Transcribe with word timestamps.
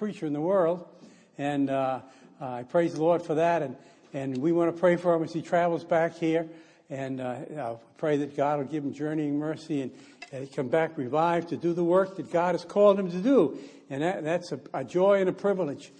preacher 0.00 0.24
in 0.24 0.32
the 0.32 0.40
world. 0.40 0.88
And 1.36 1.68
uh, 1.68 2.00
I 2.40 2.62
praise 2.62 2.94
the 2.94 3.02
Lord 3.02 3.20
for 3.20 3.34
that. 3.34 3.60
And, 3.60 3.76
and 4.14 4.38
we 4.38 4.50
want 4.50 4.74
to 4.74 4.80
pray 4.80 4.96
for 4.96 5.14
him 5.14 5.22
as 5.22 5.30
he 5.30 5.42
travels 5.42 5.84
back 5.84 6.16
here. 6.16 6.48
And 6.88 7.20
uh, 7.20 7.74
pray 7.98 8.16
that 8.16 8.34
God 8.34 8.60
will 8.60 8.64
give 8.64 8.82
him 8.82 8.94
journeying 8.94 9.38
mercy 9.38 9.82
and, 9.82 9.90
and 10.32 10.50
come 10.56 10.68
back 10.68 10.96
revived 10.96 11.50
to 11.50 11.58
do 11.58 11.74
the 11.74 11.84
work 11.84 12.16
that 12.16 12.32
God 12.32 12.54
has 12.54 12.64
called 12.64 12.98
him 12.98 13.10
to 13.10 13.18
do. 13.18 13.58
And 13.90 14.02
that, 14.02 14.24
that's 14.24 14.52
a, 14.52 14.60
a, 14.72 14.84
joy 14.84 15.20
and 15.20 15.28
a 15.28 15.34
privilege. 15.34 15.92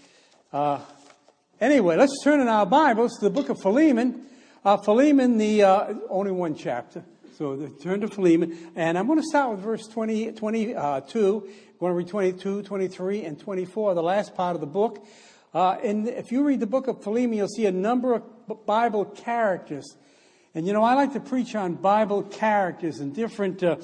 Uh, 0.50 0.80
anyway, 1.60 1.96
let's 1.96 2.24
turn 2.24 2.40
in 2.40 2.48
our 2.48 2.64
Bibles 2.64 3.18
to 3.18 3.26
the 3.26 3.30
book 3.30 3.50
of 3.50 3.60
Philemon. 3.60 4.24
Uh, 4.64 4.78
Philemon, 4.78 5.36
the 5.36 5.64
uh, 5.64 5.92
only 6.08 6.32
one 6.32 6.54
chapter. 6.54 7.04
So 7.36 7.68
turn 7.82 8.00
to 8.00 8.08
Philemon. 8.08 8.72
And 8.76 8.96
I'm 8.96 9.06
going 9.06 9.18
to 9.18 9.26
start 9.26 9.50
with 9.50 9.60
verse 9.60 9.86
20, 9.88 10.32
22. 10.32 11.48
Going 11.80 11.92
to 11.92 11.96
read 11.96 12.08
22, 12.08 12.62
23, 12.62 13.24
and 13.24 13.40
24, 13.40 13.94
the 13.94 14.02
last 14.02 14.36
part 14.36 14.54
of 14.54 14.60
the 14.60 14.66
book. 14.66 15.04
Uh, 15.52 15.72
and 15.82 16.06
if 16.06 16.30
you 16.30 16.44
read 16.44 16.60
the 16.60 16.66
book 16.66 16.86
of 16.86 17.02
Philemon, 17.02 17.38
you'll 17.38 17.48
see 17.48 17.66
a 17.66 17.72
number 17.72 18.14
of 18.14 18.66
Bible 18.66 19.04
characters 19.04 19.96
and 20.54 20.66
you 20.66 20.72
know, 20.72 20.82
I 20.82 20.94
like 20.94 21.12
to 21.12 21.20
preach 21.20 21.54
on 21.54 21.74
Bible 21.74 22.24
characters 22.24 22.98
and 22.98 23.14
different, 23.14 23.62
uh, 23.62 23.76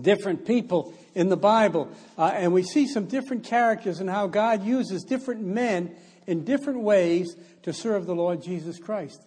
different 0.00 0.44
people 0.44 0.94
in 1.14 1.28
the 1.28 1.36
Bible. 1.36 1.88
Uh, 2.18 2.32
and 2.34 2.52
we 2.52 2.64
see 2.64 2.88
some 2.88 3.06
different 3.06 3.44
characters 3.44 4.00
and 4.00 4.10
how 4.10 4.26
God 4.26 4.64
uses 4.64 5.04
different 5.04 5.42
men 5.42 5.94
in 6.26 6.44
different 6.44 6.80
ways 6.80 7.36
to 7.62 7.72
serve 7.72 8.06
the 8.06 8.14
Lord 8.14 8.42
Jesus 8.42 8.78
Christ. 8.78 9.20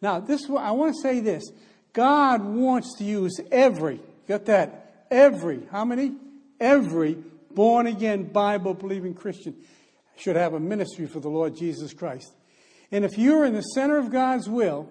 Now, 0.00 0.20
this 0.20 0.48
I 0.48 0.70
want 0.70 0.94
to 0.94 1.00
say 1.02 1.18
this. 1.18 1.50
God 1.92 2.44
wants 2.44 2.96
to 2.98 3.04
use 3.04 3.40
every, 3.50 4.00
get 4.28 4.46
that? 4.46 5.06
Every, 5.10 5.62
how 5.72 5.84
many? 5.84 6.12
Every 6.60 7.18
born 7.50 7.86
again 7.86 8.24
Bible 8.24 8.74
believing 8.74 9.14
Christian 9.14 9.56
should 10.16 10.36
have 10.36 10.54
a 10.54 10.60
ministry 10.60 11.06
for 11.06 11.20
the 11.20 11.28
Lord 11.28 11.56
Jesus 11.56 11.92
Christ. 11.92 12.32
And 12.90 13.04
if 13.04 13.18
you're 13.18 13.44
in 13.44 13.54
the 13.54 13.62
center 13.62 13.98
of 13.98 14.10
God's 14.10 14.48
will, 14.48 14.88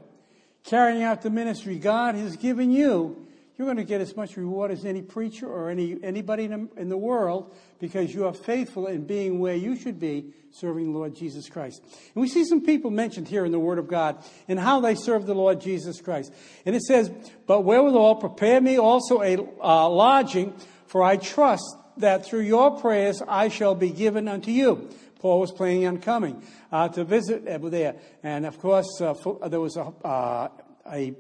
carrying 0.64 1.04
out 1.04 1.22
the 1.22 1.30
ministry 1.30 1.80
God 1.80 2.16
has 2.16 2.36
given 2.36 2.72
you, 2.72 3.28
you're 3.58 3.66
going 3.66 3.78
to 3.78 3.84
get 3.84 4.02
as 4.02 4.16
much 4.16 4.38
reward 4.38 4.70
as 4.70 4.86
any 4.86 5.02
preacher 5.02 5.48
or 5.48 5.72
any, 5.72 5.98
anybody 6.04 6.44
in, 6.44 6.90
the 6.90 6.98
world 6.98 7.56
because 7.80 8.14
you 8.14 8.28
are 8.28 8.34
faithful 8.34 8.86
in 8.86 9.06
being 9.06 9.40
where 9.40 9.56
you 9.56 9.76
should 9.76 10.00
be, 10.00 10.32
serving 10.52 10.92
the 10.92 10.98
Lord 10.98 11.16
Jesus 11.16 11.50
Christ. 11.50 11.82
And 11.84 12.22
we 12.22 12.28
see 12.28 12.46
some 12.46 12.62
people 12.62 12.92
mentioned 12.92 13.28
here 13.28 13.46
in 13.46 13.52
the 13.52 13.60
Word 13.60 13.80
of 13.80 13.88
God 13.88 14.24
and 14.48 14.60
how 14.60 14.80
they 14.80 14.94
serve 14.94 15.26
the 15.26 15.34
Lord 15.34 15.60
Jesus 15.60 16.02
Christ. 16.02 16.32
And 16.68 16.76
it 16.76 16.84
says, 16.84 17.10
But 17.48 17.62
wherewithal 17.62 18.18
prepare 18.18 18.62
me 18.62 18.78
also 18.78 19.24
a 19.24 19.38
uh, 19.38 19.90
lodging, 19.90 20.54
for 20.88 21.04
I 21.04 21.18
trust 21.18 21.64
that 21.98 22.26
through 22.26 22.42
your 22.42 22.80
prayers 22.80 23.22
I 23.28 23.50
shall 23.50 23.76
be 23.76 23.90
given 23.90 24.28
unto 24.28 24.52
you. 24.52 24.90
Paul 25.20 25.40
was 25.40 25.52
planning 25.52 25.88
on 25.88 26.00
coming 26.00 26.42
uh, 26.72 26.90
to 26.90 27.04
visit 27.04 27.46
there. 27.46 27.96
And 28.24 28.46
of 28.46 28.60
course, 28.60 29.02
uh, 29.02 29.12
uh, 29.12 29.48
there 29.48 29.60
was 29.60 29.78
a, 29.78 29.92
uh, 30.06 30.50
a 30.92 31.16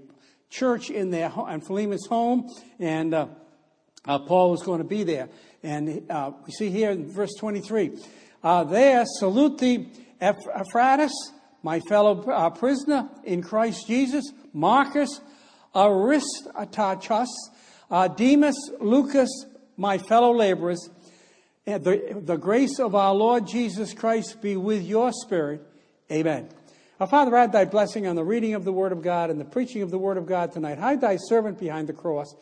church 0.49 0.89
in 0.89 1.09
there, 1.09 1.31
in 1.49 1.61
Philemon's 1.61 2.05
home, 2.05 2.49
and 2.79 3.13
uh, 3.13 3.27
uh, 4.05 4.19
Paul 4.19 4.51
was 4.51 4.63
going 4.63 4.79
to 4.79 4.87
be 4.87 5.03
there. 5.03 5.29
And 5.63 6.07
we 6.45 6.51
see 6.51 6.69
here 6.69 6.91
in 6.91 7.11
verse 7.11 7.33
23 7.37 7.97
there, 8.43 9.03
salute 9.05 9.57
thee, 9.57 9.89
Epaphroditus, 10.21 11.11
my 11.63 11.79
fellow 11.81 12.51
prisoner 12.51 13.09
in 13.23 13.41
Christ 13.41 13.87
Jesus, 13.87 14.31
Marcus, 14.53 15.19
Aristarchus, 15.75 17.27
Demas, 18.15 18.71
Lucas, 18.79 19.29
my 19.77 19.97
fellow 19.97 20.33
laborers, 20.33 20.89
the, 21.65 22.21
the 22.25 22.37
grace 22.37 22.79
of 22.79 22.95
our 22.95 23.13
Lord 23.13 23.47
Jesus 23.47 23.93
Christ 23.93 24.41
be 24.41 24.57
with 24.57 24.83
your 24.83 25.11
spirit. 25.11 25.61
Amen. 26.11 26.49
Our 26.99 27.07
Father, 27.07 27.35
add 27.35 27.51
thy 27.51 27.65
blessing 27.65 28.07
on 28.07 28.15
the 28.15 28.23
reading 28.23 28.55
of 28.55 28.65
the 28.65 28.71
Word 28.71 28.91
of 28.91 29.03
God 29.03 29.29
and 29.29 29.39
the 29.39 29.45
preaching 29.45 29.83
of 29.83 29.91
the 29.91 29.99
Word 29.99 30.17
of 30.17 30.25
God 30.25 30.51
tonight. 30.51 30.79
Hide 30.79 31.01
thy 31.01 31.17
servant 31.17 31.59
behind 31.59 31.87
the 31.87 31.93
cross. 31.93 32.33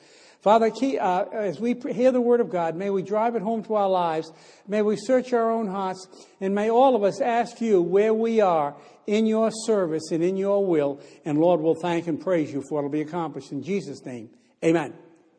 Father, 0.42 0.72
uh, 1.02 1.26
as 1.34 1.60
we 1.60 1.74
hear 1.92 2.12
the 2.12 2.22
Word 2.22 2.40
of 2.40 2.52
God, 2.52 2.76
may 2.76 2.90
we 2.90 3.02
drive 3.02 3.36
it 3.36 3.42
home 3.42 3.64
to 3.64 3.74
our 3.74 3.90
lives. 3.90 4.32
May 4.68 4.84
we 4.84 4.96
search 4.96 5.34
our 5.34 5.52
own 5.52 5.68
hearts. 5.68 6.08
And 6.40 6.54
may 6.54 6.70
all 6.70 6.96
of 6.96 7.04
us 7.04 7.20
ask 7.20 7.60
you 7.60 7.82
where 7.82 8.14
we 8.14 8.42
are 8.42 8.78
in 9.08 9.26
your 9.26 9.50
service 9.66 10.12
and 10.12 10.24
in 10.24 10.38
your 10.38 10.66
will. 10.66 11.02
And 11.26 11.40
Lord, 11.40 11.62
we'll 11.62 11.76
thank 11.82 12.08
and 12.08 12.22
praise 12.22 12.54
you 12.54 12.64
for 12.70 12.80
it 12.80 12.84
will 12.84 12.90
be 12.90 13.02
accomplished. 13.02 13.52
In 13.52 13.64
Jesus' 13.64 14.06
name, 14.06 14.30
amen. 14.64 14.94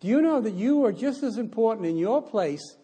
Do 0.00 0.08
you 0.08 0.20
know 0.20 0.40
that 0.40 0.54
you 0.54 0.84
are 0.84 0.92
just 0.92 1.22
as 1.22 1.38
important 1.38 1.86
in 1.86 1.96
your 1.96 2.22
place 2.22 2.76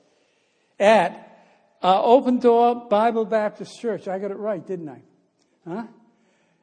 at 0.81 1.47
uh, 1.83 2.03
Open 2.03 2.39
Door 2.39 2.87
Bible 2.89 3.25
Baptist 3.25 3.79
Church? 3.81 4.09
I 4.09 4.19
got 4.19 4.31
it 4.31 4.39
right, 4.39 4.67
didn't 4.67 4.89
I? 4.89 5.03
Huh? 5.69 5.87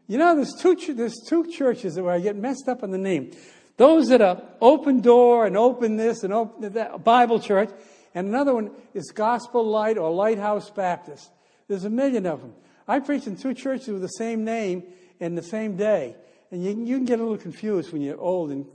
You 0.08 0.18
know, 0.18 0.36
there's 0.36 0.54
two, 0.60 0.76
there's 0.94 1.20
two 1.28 1.52
churches 1.52 2.00
where 2.00 2.14
I 2.14 2.20
get 2.20 2.36
messed 2.36 2.68
up 2.68 2.82
in 2.84 2.92
the 2.92 2.98
name. 2.98 3.32
Those 3.78 4.10
that 4.10 4.22
are 4.22 4.42
Open 4.60 5.02
Door 5.02 5.46
and 5.46 5.56
Open 5.56 5.98
This 5.98 6.24
and 6.24 6.34
Open 6.34 6.74
that 6.74 7.04
Bible 7.04 7.40
Church, 7.40 7.70
and 8.16 8.28
another 8.28 8.56
one 8.56 8.72
is 8.94 9.12
Gospel 9.12 9.64
Light 9.64 9.98
or 9.98 10.12
Lighthouse 10.12 10.70
Baptist. 10.72 11.30
There's 11.68 11.86
a 11.86 11.90
million 11.90 12.26
of 12.26 12.42
them. 12.42 12.54
I 12.88 13.00
preach 13.00 13.28
in 13.28 13.38
two 13.38 13.54
churches 13.54 13.90
with 13.90 14.02
the 14.02 14.08
same 14.08 14.44
name 14.44 14.84
in 15.20 15.36
the 15.36 15.44
same 15.44 15.78
day. 15.78 16.16
And 16.52 16.64
you, 16.64 16.86
you 16.86 16.98
can 16.98 17.06
get 17.06 17.20
a 17.20 17.24
little 17.24 17.38
confused 17.38 17.94
when 17.94 18.02
you're 18.02 18.20
old 18.20 18.52
and 18.52 18.66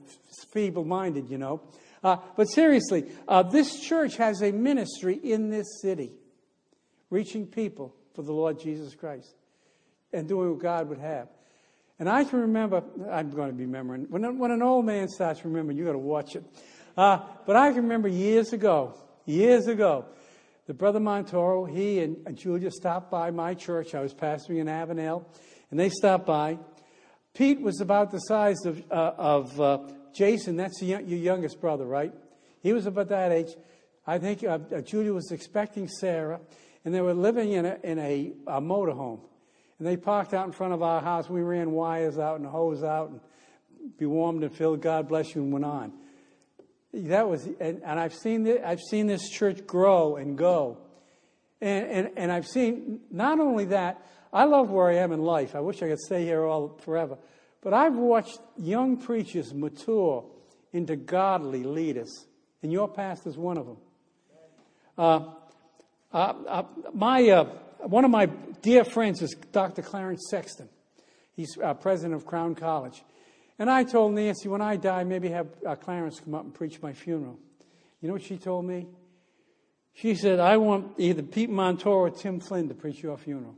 feeble 0.53 0.85
minded, 0.85 1.29
you 1.29 1.39
know. 1.39 1.63
Uh, 2.03 2.17
but 2.37 2.45
seriously, 2.47 3.05
uh, 3.27 3.43
this 3.43 3.81
church 3.81 4.17
has 4.17 4.43
a 4.43 4.53
ministry 4.53 5.15
in 5.23 5.51
this 5.51 5.81
city, 5.81 6.13
reaching 7.11 7.47
people 7.47 7.95
for 8.15 8.23
the 8.23 8.33
Lord 8.33 8.61
Jesus 8.61 8.95
Christ 8.95 9.35
and 10.13 10.29
doing 10.29 10.51
what 10.51 10.61
God 10.61 10.89
would 10.89 10.99
have. 10.99 11.29
And 11.99 12.09
I 12.09 12.25
can 12.25 12.41
remember, 12.41 12.83
I'm 13.11 13.31
going 13.31 13.49
to 13.49 13.55
be 13.55 13.65
remembering, 13.65 14.07
when, 14.11 14.39
when 14.39 14.51
an 14.51 14.63
old 14.63 14.85
man 14.85 15.09
starts 15.09 15.45
remembering, 15.45 15.79
you've 15.79 15.87
got 15.87 15.93
to 15.93 15.99
watch 15.99 16.37
it. 16.37 16.45
Uh, 16.97 17.21
but 17.47 17.57
I 17.57 17.73
can 17.73 17.83
remember 17.83 18.09
years 18.09 18.53
ago, 18.53 18.95
years 19.25 19.67
ago, 19.67 20.07
the 20.67 20.75
brother 20.75 21.01
Montoro, 21.01 21.71
he 21.71 22.01
and, 22.01 22.37
Julia 22.37 22.71
stopped 22.71 23.11
by 23.11 23.31
my 23.31 23.55
church. 23.55 23.95
I 23.95 24.01
was 24.01 24.15
pastoring 24.15 24.59
in 24.59 24.67
Avenel, 24.67 25.25
and 25.71 25.79
they 25.79 25.89
stopped 25.89 26.27
by. 26.27 26.59
Pete 27.35 27.61
was 27.61 27.81
about 27.81 28.13
the 28.13 28.21
size 28.21 28.65
of, 28.65 28.81
uh, 28.93 29.13
of 29.19 29.61
uh, 29.61 29.79
Jason. 30.15 30.57
That's 30.57 30.81
your 30.81 31.01
youngest 31.01 31.61
brother, 31.61 31.85
right? 31.85 32.15
He 32.63 32.73
was 32.73 32.87
about 32.87 33.09
that 33.09 33.33
age. 33.33 33.57
I 34.07 34.19
think 34.19 34.45
uh, 34.45 34.59
uh, 34.73 34.81
Julia 34.83 35.13
was 35.13 35.33
expecting 35.33 35.89
Sarah, 35.89 36.41
and 36.85 36.95
they 36.95 37.01
were 37.01 37.13
living 37.13 37.53
in 37.53 37.67
a, 37.67 37.79
in 37.83 37.99
a, 37.99 38.33
a 38.47 38.61
motorhome. 38.61 39.21
And 39.79 39.89
they 39.89 39.97
parked 39.97 40.33
out 40.33 40.47
in 40.47 40.53
front 40.53 40.75
of 40.75 40.83
our 40.83 41.01
house. 41.01 41.29
We 41.29 41.43
ran 41.43 41.73
wires 41.73 42.19
out 42.19 42.39
and 42.39 42.47
hose 42.47 42.85
out 42.85 43.11
and 43.11 43.21
be 43.99 44.07
warmed 44.07 44.45
and 44.45 44.55
filled. 44.55 44.81
God 44.81 45.09
bless 45.09 45.35
you, 45.35 45.43
and 45.43 45.53
went 45.53 45.65
on. 45.65 45.93
That 46.93 47.29
was, 47.29 47.47
and, 47.59 47.83
and 47.85 47.99
I've 47.99 48.15
seen 48.15 48.45
this, 48.45 48.61
I've 48.65 48.81
seen 48.81 49.09
this 49.09 49.29
church 49.29 49.67
grow 49.67 50.15
and 50.15 50.39
go, 50.39 50.79
and, 51.61 51.87
and 51.87 52.11
and 52.17 52.31
I've 52.31 52.47
seen 52.47 53.01
not 53.11 53.41
only 53.41 53.65
that. 53.67 54.01
I 54.35 54.45
love 54.45 54.69
where 54.69 54.89
I 54.89 54.97
am 54.97 55.13
in 55.13 55.23
life. 55.23 55.55
I 55.55 55.61
wish 55.61 55.81
I 55.81 55.89
could 55.89 56.01
stay 56.01 56.25
here 56.25 56.45
all 56.45 56.77
forever, 56.81 57.17
but 57.63 57.73
I've 57.73 57.95
watched 57.95 58.41
young 58.57 58.97
preachers 58.97 59.55
mature 59.55 60.25
into 60.73 60.97
godly 60.97 61.63
leaders, 61.63 62.27
and 62.61 62.73
your 62.73 62.89
pastor's 62.89 63.39
one 63.39 63.57
of 63.57 63.67
them. 63.67 63.77
Uh, 64.99 65.21
uh, 66.13 66.35
uh, 66.49 66.63
my 66.93 67.29
uh, 67.31 67.45
one 67.87 68.05
of 68.05 68.11
my 68.11 68.27
dear 68.27 68.85
friends 68.85 69.23
is 69.23 69.37
Dr. 69.53 69.83
Clarence 69.83 70.27
Sexton. 70.29 70.69
He's 71.37 71.57
uh, 71.63 71.75
president 71.75 72.15
of 72.15 72.27
Crown 72.27 72.57
College. 72.57 73.05
And 73.59 73.71
I 73.71 73.85
told 73.85 74.15
Nancy, 74.15 74.49
when 74.49 74.61
I 74.61 74.77
die, 74.77 75.05
maybe 75.05 75.29
have 75.29 75.47
uh, 75.65 75.77
Clarence 75.77 76.19
come 76.19 76.35
up 76.35 76.43
and 76.45 76.53
preach 76.53 76.83
my 76.83 76.93
funeral. 76.93 77.39
You 78.01 78.09
know 78.09 78.15
what 78.15 78.23
she 78.23 78.37
told 78.37 78.65
me? 78.65 78.89
She 79.93 80.17
said, 80.17 80.41
I 80.41 80.57
want 80.57 80.93
either 80.99 81.23
Pete 81.23 81.51
Montoro 81.51 81.87
or 81.87 82.11
Tim 82.11 82.41
Flynn 82.41 82.69
to 82.69 82.75
preach 82.75 83.01
your 83.01 83.17
funeral. 83.17 83.55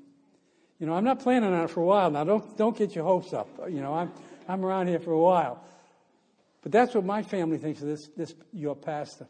You 0.79 0.87
know, 0.87 0.95
I'm 0.95 1.05
not 1.05 1.21
planning 1.21 1.53
on 1.53 1.65
it 1.65 1.71
for 1.71 1.81
a 1.81 1.85
while 1.85 2.11
now. 2.11 2.25
Don't, 2.25 2.57
don't 2.57 2.77
get 2.77 2.95
your 2.95 3.05
hopes 3.05 3.33
up. 3.33 3.49
You 3.69 3.81
know, 3.81 3.95
I'm, 3.95 4.13
I'm 4.47 4.65
around 4.65 4.89
here 4.89 5.01
for 5.01 5.13
a 5.13 5.19
while. 5.19 5.65
But 6.63 6.73
that's 6.73 6.95
what 6.95 7.05
my 7.05 7.23
family 7.23 7.59
thinks 7.59 7.81
of 7.81 7.89
this, 7.89 8.09
this 8.17 8.35
your 8.53 8.77
pastor. 8.77 9.27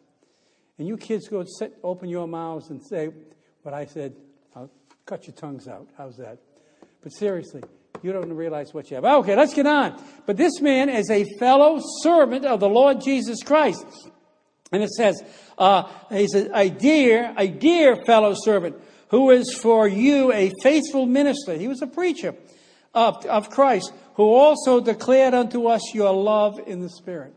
And 0.79 0.89
you 0.89 0.97
kids 0.97 1.29
go 1.29 1.45
sit, 1.59 1.77
open 1.83 2.09
your 2.09 2.27
mouths 2.27 2.71
and 2.71 2.83
say 2.83 3.11
what 3.63 3.75
I 3.75 3.87
said. 3.87 4.15
I'll 4.55 4.71
cut 5.05 5.27
your 5.27 5.37
tongues 5.37 5.69
out. 5.69 5.89
How's 5.97 6.17
that? 6.17 6.39
But 7.03 7.13
seriously, 7.13 7.63
you 8.03 8.13
don't 8.13 8.33
realize 8.33 8.75
what 8.75 8.91
you 8.91 8.97
have. 8.97 9.05
Okay, 9.05 9.37
let's 9.37 9.55
get 9.55 9.67
on. 9.67 10.03
But 10.27 10.37
this 10.37 10.61
man 10.61 10.89
is 10.89 11.11
a 11.11 11.25
fellow 11.39 11.81
servant 12.03 12.45
of 12.45 12.61
the 12.61 12.69
Lord 12.69 13.01
Jesus 13.01 13.43
Christ. 13.43 13.87
And 14.73 14.83
it 14.83 14.91
says, 14.91 15.23
uh, 15.57 15.85
he's 16.11 16.35
a, 16.35 16.51
a 16.59 16.69
dear, 16.69 17.33
a 17.37 17.47
dear 17.47 17.97
fellow 18.05 18.35
servant 18.35 18.77
who 19.09 19.31
is 19.31 19.55
for 19.55 19.87
you 19.87 20.33
a 20.33 20.53
faithful 20.63 21.07
minister. 21.07 21.55
He 21.55 21.69
was 21.69 21.83
a 21.83 21.87
preacher 21.87 22.35
of, 22.95 23.25
of 23.27 23.51
Christ 23.51 23.93
who 24.15 24.25
also 24.25 24.81
declared 24.81 25.35
unto 25.35 25.67
us 25.67 25.95
your 25.95 26.13
love 26.13 26.59
in 26.67 26.81
the 26.81 26.89
Spirit. 26.89 27.35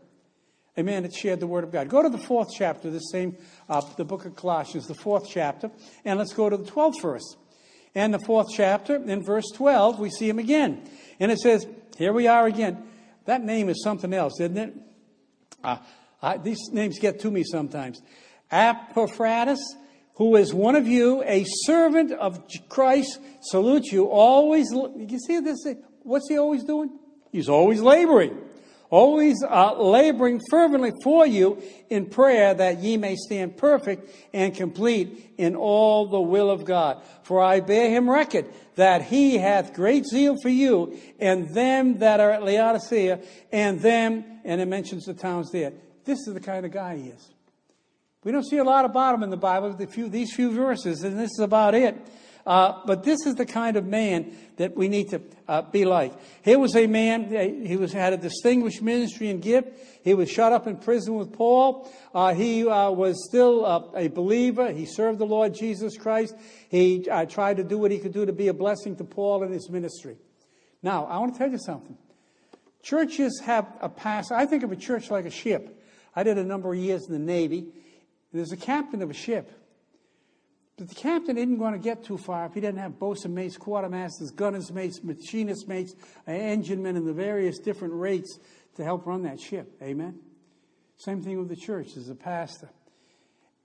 Amen. 0.78 1.04
It 1.04 1.12
shared 1.12 1.40
the 1.40 1.46
word 1.46 1.64
of 1.64 1.72
God. 1.72 1.88
Go 1.88 2.02
to 2.02 2.08
the 2.08 2.18
fourth 2.18 2.48
chapter, 2.56 2.90
the 2.90 3.00
same, 3.00 3.36
uh, 3.68 3.82
the 3.96 4.04
book 4.04 4.24
of 4.24 4.34
Colossians, 4.34 4.86
the 4.86 4.94
fourth 4.94 5.28
chapter, 5.28 5.70
and 6.04 6.18
let's 6.18 6.32
go 6.32 6.48
to 6.48 6.56
the 6.56 6.64
twelfth 6.64 7.02
verse. 7.02 7.36
And 7.94 8.14
the 8.14 8.20
fourth 8.20 8.46
chapter, 8.54 8.96
in 8.96 9.24
verse 9.24 9.50
12, 9.54 9.98
we 9.98 10.10
see 10.10 10.28
him 10.28 10.38
again. 10.38 10.88
And 11.18 11.32
it 11.32 11.38
says, 11.38 11.66
Here 11.98 12.12
we 12.12 12.28
are 12.28 12.46
again. 12.46 12.84
That 13.24 13.42
name 13.42 13.68
is 13.68 13.82
something 13.82 14.14
else, 14.14 14.40
isn't 14.40 14.56
it? 14.56 14.74
Uh, 15.62 15.78
I, 16.22 16.36
these 16.36 16.68
names 16.72 16.98
get 16.98 17.20
to 17.20 17.30
me 17.30 17.42
sometimes. 17.42 18.00
Epaphroditus, 18.50 19.60
who 20.14 20.36
is 20.36 20.52
one 20.52 20.76
of 20.76 20.86
you, 20.86 21.22
a 21.24 21.44
servant 21.64 22.12
of 22.12 22.42
Christ, 22.68 23.20
salutes 23.40 23.90
you. 23.92 24.06
Always, 24.06 24.70
you 24.72 25.18
see 25.18 25.40
this? 25.40 25.66
What's 26.02 26.28
he 26.28 26.38
always 26.38 26.64
doing? 26.64 26.98
He's 27.32 27.48
always 27.48 27.80
laboring 27.80 28.38
always 28.90 29.42
uh, 29.42 29.80
laboring 29.80 30.40
fervently 30.50 30.92
for 31.02 31.26
you 31.26 31.62
in 31.88 32.06
prayer 32.06 32.52
that 32.52 32.80
ye 32.80 32.96
may 32.96 33.16
stand 33.16 33.56
perfect 33.56 34.10
and 34.34 34.54
complete 34.54 35.34
in 35.38 35.56
all 35.56 36.06
the 36.06 36.20
will 36.20 36.50
of 36.50 36.64
God. 36.64 37.02
For 37.22 37.40
I 37.40 37.60
bear 37.60 37.88
him 37.88 38.10
record 38.10 38.46
that 38.74 39.02
he 39.02 39.38
hath 39.38 39.72
great 39.72 40.04
zeal 40.04 40.36
for 40.42 40.48
you 40.48 40.98
and 41.18 41.54
them 41.54 41.98
that 41.98 42.20
are 42.20 42.30
at 42.30 42.42
Laodicea 42.42 43.20
and 43.52 43.80
them, 43.80 44.24
and 44.44 44.60
it 44.60 44.66
mentions 44.66 45.04
the 45.04 45.14
towns 45.14 45.50
there. 45.50 45.72
This 46.04 46.18
is 46.26 46.34
the 46.34 46.40
kind 46.40 46.66
of 46.66 46.72
guy 46.72 46.96
he 46.96 47.08
is. 47.08 47.30
We 48.22 48.32
don't 48.32 48.44
see 48.44 48.58
a 48.58 48.64
lot 48.64 48.84
about 48.84 49.14
him 49.14 49.22
in 49.22 49.30
the 49.30 49.38
Bible, 49.38 49.72
the 49.72 49.86
few, 49.86 50.10
these 50.10 50.34
few 50.34 50.52
verses, 50.52 51.02
and 51.04 51.18
this 51.18 51.30
is 51.30 51.40
about 51.40 51.74
it. 51.74 51.96
Uh, 52.46 52.80
but 52.84 53.02
this 53.02 53.24
is 53.24 53.34
the 53.36 53.46
kind 53.46 53.76
of 53.76 53.86
man 53.86 54.36
that 54.56 54.76
we 54.76 54.88
need 54.88 55.08
to 55.10 55.22
uh, 55.48 55.62
be 55.62 55.84
like. 55.86 56.12
Here 56.42 56.58
was 56.58 56.76
a 56.76 56.86
man, 56.86 57.34
uh, 57.34 57.66
he 57.66 57.76
was, 57.76 57.92
had 57.92 58.12
a 58.12 58.18
distinguished 58.18 58.82
ministry 58.82 59.30
and 59.30 59.40
gift. 59.40 59.68
He 60.02 60.12
was 60.12 60.30
shut 60.30 60.52
up 60.52 60.66
in 60.66 60.76
prison 60.76 61.14
with 61.14 61.32
Paul. 61.32 61.90
Uh, 62.14 62.34
he 62.34 62.66
uh, 62.66 62.90
was 62.90 63.26
still 63.26 63.64
uh, 63.64 63.82
a 63.94 64.08
believer. 64.08 64.70
He 64.70 64.84
served 64.84 65.18
the 65.18 65.26
Lord 65.26 65.54
Jesus 65.54 65.96
Christ. 65.96 66.34
He 66.68 67.06
tried 67.28 67.56
to 67.56 67.64
do 67.64 67.78
what 67.78 67.90
he 67.90 67.98
could 67.98 68.12
do 68.12 68.26
to 68.26 68.32
be 68.32 68.48
a 68.48 68.54
blessing 68.54 68.96
to 68.96 69.04
Paul 69.04 69.42
and 69.44 69.52
his 69.52 69.70
ministry. 69.70 70.16
Now, 70.82 71.06
I 71.06 71.18
want 71.18 71.34
to 71.34 71.38
tell 71.38 71.50
you 71.50 71.58
something. 71.58 71.96
Churches 72.82 73.40
have 73.44 73.66
a 73.80 73.88
past. 73.88 74.30
I 74.30 74.44
think 74.44 74.62
of 74.62 74.72
a 74.72 74.76
church 74.76 75.10
like 75.10 75.24
a 75.24 75.30
ship. 75.30 75.82
I 76.16 76.22
did 76.22 76.38
a 76.38 76.44
number 76.44 76.72
of 76.72 76.78
years 76.78 77.06
in 77.06 77.12
the 77.12 77.18
Navy. 77.18 77.68
There's 78.32 78.52
a 78.52 78.56
captain 78.56 79.02
of 79.02 79.10
a 79.10 79.14
ship. 79.14 79.50
But 80.76 80.88
the 80.88 80.94
captain 80.94 81.36
isn't 81.36 81.58
going 81.58 81.74
to 81.74 81.78
get 81.78 82.04
too 82.04 82.16
far 82.16 82.46
if 82.46 82.54
he 82.54 82.60
doesn't 82.60 82.78
have 82.78 82.98
bosun 82.98 83.34
mates, 83.34 83.58
quartermasters, 83.58 84.34
gunners 84.34 84.72
mates, 84.72 85.04
machinist 85.04 85.68
mates, 85.68 85.94
uh, 86.26 86.30
engine 86.30 86.82
men, 86.82 86.96
and 86.96 87.06
the 87.06 87.12
various 87.12 87.58
different 87.58 87.92
rates 87.94 88.38
to 88.76 88.84
help 88.84 89.04
run 89.04 89.24
that 89.24 89.38
ship. 89.38 89.76
Amen? 89.82 90.18
Same 90.96 91.22
thing 91.22 91.38
with 91.38 91.48
the 91.48 91.56
church 91.56 91.96
as 91.96 92.08
a 92.08 92.14
pastor. 92.14 92.70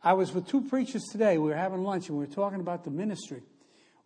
I 0.04 0.14
was 0.14 0.34
with 0.34 0.48
two 0.48 0.62
preachers 0.62 1.04
today. 1.12 1.38
We 1.38 1.50
were 1.50 1.56
having 1.56 1.84
lunch 1.84 2.10
and 2.10 2.18
we 2.18 2.26
were 2.26 2.34
talking 2.34 2.60
about 2.60 2.84
the 2.84 2.92
ministry. 2.92 3.44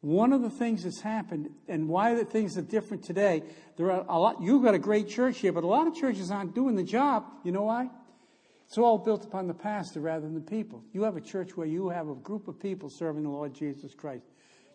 One 0.01 0.31
of 0.31 0.41
the 0.41 0.49
things 0.49 0.83
that's 0.83 1.01
happened 1.01 1.49
and 1.67 1.89
why 1.89 2.13
the 2.15 2.23
things 2.23 2.57
are 2.57 2.61
different 2.61 3.03
today, 3.03 3.43
there 3.75 3.91
are 3.91 4.05
a 4.07 4.17
lot, 4.17 4.41
you've 4.41 4.63
got 4.63 4.73
a 4.73 4.79
great 4.79 5.09
church 5.09 5.39
here, 5.39 5.51
but 5.51 5.63
a 5.63 5.67
lot 5.67 5.87
of 5.87 5.95
churches 5.95 6.31
aren't 6.31 6.55
doing 6.55 6.75
the 6.75 6.83
job. 6.83 7.25
You 7.43 7.51
know 7.51 7.63
why? 7.63 7.89
It's 8.69 8.77
all 8.77 8.99
built 8.99 9.25
upon 9.25 9.47
the 9.47 9.55
pastor 9.55 9.99
rather 9.99 10.21
than 10.21 10.35
the 10.35 10.41
people. 10.41 10.83
You 10.93 11.01
have 11.01 11.17
a 11.17 11.21
church 11.21 11.57
where 11.57 11.65
you 11.65 11.89
have 11.89 12.07
a 12.07 12.13
group 12.13 12.47
of 12.47 12.59
people 12.59 12.87
serving 12.91 13.23
the 13.23 13.29
Lord 13.29 13.55
Jesus 13.55 13.95
Christ. 13.95 14.27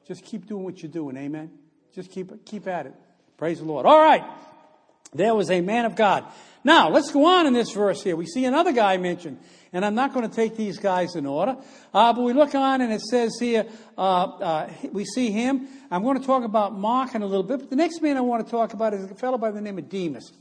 Just 0.05 0.25
keep 0.25 0.46
doing 0.46 0.64
what 0.64 0.82
you're 0.82 0.91
doing. 0.91 1.17
Amen. 1.17 1.52
Just 1.94 2.11
keep 2.11 2.44
keep 2.44 2.67
at 2.67 2.86
it. 2.86 2.94
Praise 3.36 3.60
the 3.60 3.65
Lord. 3.65 3.86
All 3.86 4.01
right. 4.01 4.24
There 5.15 5.32
was 5.32 5.48
a 5.48 5.60
man 5.60 5.84
of 5.84 5.94
God. 5.94 6.24
Now, 6.65 6.89
let's 6.91 7.13
go 7.13 7.24
on 7.27 7.46
in 7.46 7.53
this 7.53 7.70
verse 7.70 8.03
here. 8.03 8.17
We 8.17 8.27
see 8.27 8.44
another 8.46 8.72
guy 8.72 8.96
mentioned, 8.96 9.39
and 9.72 9.84
I'm 9.84 9.94
not 9.94 10.13
going 10.13 10.29
to 10.29 10.34
take 10.34 10.56
these 10.56 10.79
guys 10.79 11.15
in 11.15 11.24
order, 11.24 11.56
uh, 11.93 12.13
but 12.13 12.22
we 12.22 12.32
look 12.32 12.53
on 12.56 12.81
and 12.81 12.93
it 12.93 13.01
says 13.01 13.36
here, 13.39 13.65
uh, 13.96 14.01
uh, 14.01 14.70
we 14.91 15.05
see 15.05 15.31
him. 15.31 15.69
I'm 15.89 16.03
going 16.03 16.19
to 16.19 16.27
talk 16.27 16.43
about 16.43 16.77
Mark 16.77 17.15
in 17.15 17.22
a 17.22 17.27
little 17.27 17.44
bit, 17.44 17.60
but 17.60 17.70
the 17.70 17.77
next 17.77 18.03
man 18.03 18.17
I 18.17 18.22
want 18.22 18.44
to 18.44 18.51
talk 18.51 18.72
about 18.72 18.93
is 18.93 19.08
a 19.08 19.15
fellow 19.15 19.39
by 19.39 19.53
the 19.53 19.60
name 19.60 19.79
of 19.79 19.89
Demas. 19.89 20.32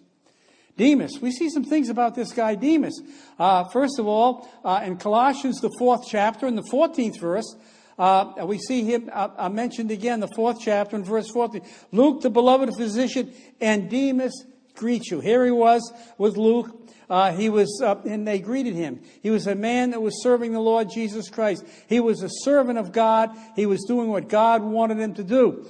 Demas. 0.77 1.19
We 1.21 1.31
see 1.31 1.49
some 1.49 1.63
things 1.63 1.89
about 1.89 2.15
this 2.15 2.31
guy, 2.33 2.55
Demas. 2.55 3.01
Uh, 3.37 3.65
first 3.65 3.99
of 3.99 4.07
all, 4.07 4.49
uh, 4.63 4.81
in 4.83 4.97
Colossians, 4.97 5.61
the 5.61 5.71
fourth 5.77 6.01
chapter, 6.09 6.47
in 6.47 6.55
the 6.55 6.67
14th 6.71 7.19
verse, 7.19 7.55
uh, 7.97 8.33
we 8.45 8.57
see 8.57 8.83
him 8.83 9.09
uh, 9.13 9.49
mentioned 9.49 9.91
again, 9.91 10.19
the 10.19 10.29
fourth 10.35 10.57
chapter, 10.59 10.95
in 10.95 11.03
verse 11.03 11.29
14. 11.29 11.61
Luke, 11.91 12.21
the 12.21 12.29
beloved 12.29 12.75
physician, 12.75 13.33
and 13.61 13.89
Demas 13.89 14.45
greet 14.75 15.11
you. 15.11 15.19
Here 15.19 15.45
he 15.45 15.51
was 15.51 15.93
with 16.17 16.37
Luke. 16.37 16.79
Uh, 17.09 17.31
he 17.31 17.49
was, 17.49 17.81
uh, 17.83 17.95
and 18.05 18.27
they 18.27 18.39
greeted 18.39 18.73
him. 18.73 19.01
He 19.21 19.29
was 19.29 19.45
a 19.45 19.53
man 19.53 19.91
that 19.91 20.01
was 20.01 20.23
serving 20.23 20.53
the 20.53 20.59
Lord 20.59 20.89
Jesus 20.91 21.29
Christ. 21.29 21.63
He 21.87 21.99
was 21.99 22.23
a 22.23 22.29
servant 22.29 22.79
of 22.79 22.91
God. 22.91 23.29
He 23.55 23.67
was 23.67 23.83
doing 23.83 24.09
what 24.09 24.29
God 24.29 24.63
wanted 24.63 24.97
him 24.97 25.13
to 25.15 25.23
do. 25.23 25.67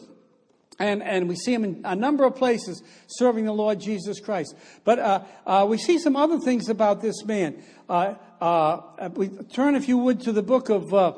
And, 0.83 1.01
and 1.01 1.29
we 1.29 1.35
see 1.37 1.53
him 1.53 1.63
in 1.63 1.81
a 1.85 1.95
number 1.95 2.25
of 2.25 2.35
places 2.35 2.83
serving 3.07 3.45
the 3.45 3.53
Lord 3.53 3.79
Jesus 3.79 4.19
Christ. 4.19 4.53
But 4.83 4.99
uh, 4.99 5.23
uh, 5.47 5.65
we 5.69 5.77
see 5.77 5.97
some 5.97 6.17
other 6.17 6.39
things 6.39 6.67
about 6.67 7.01
this 7.01 7.23
man. 7.23 7.63
Uh, 7.87 8.15
uh 8.41 9.09
we 9.13 9.29
turn, 9.29 9.75
if 9.75 9.87
you 9.87 9.97
would, 9.97 10.19
to 10.23 10.33
the 10.33 10.43
book 10.43 10.67
of 10.67 10.93
uh, 10.93 11.13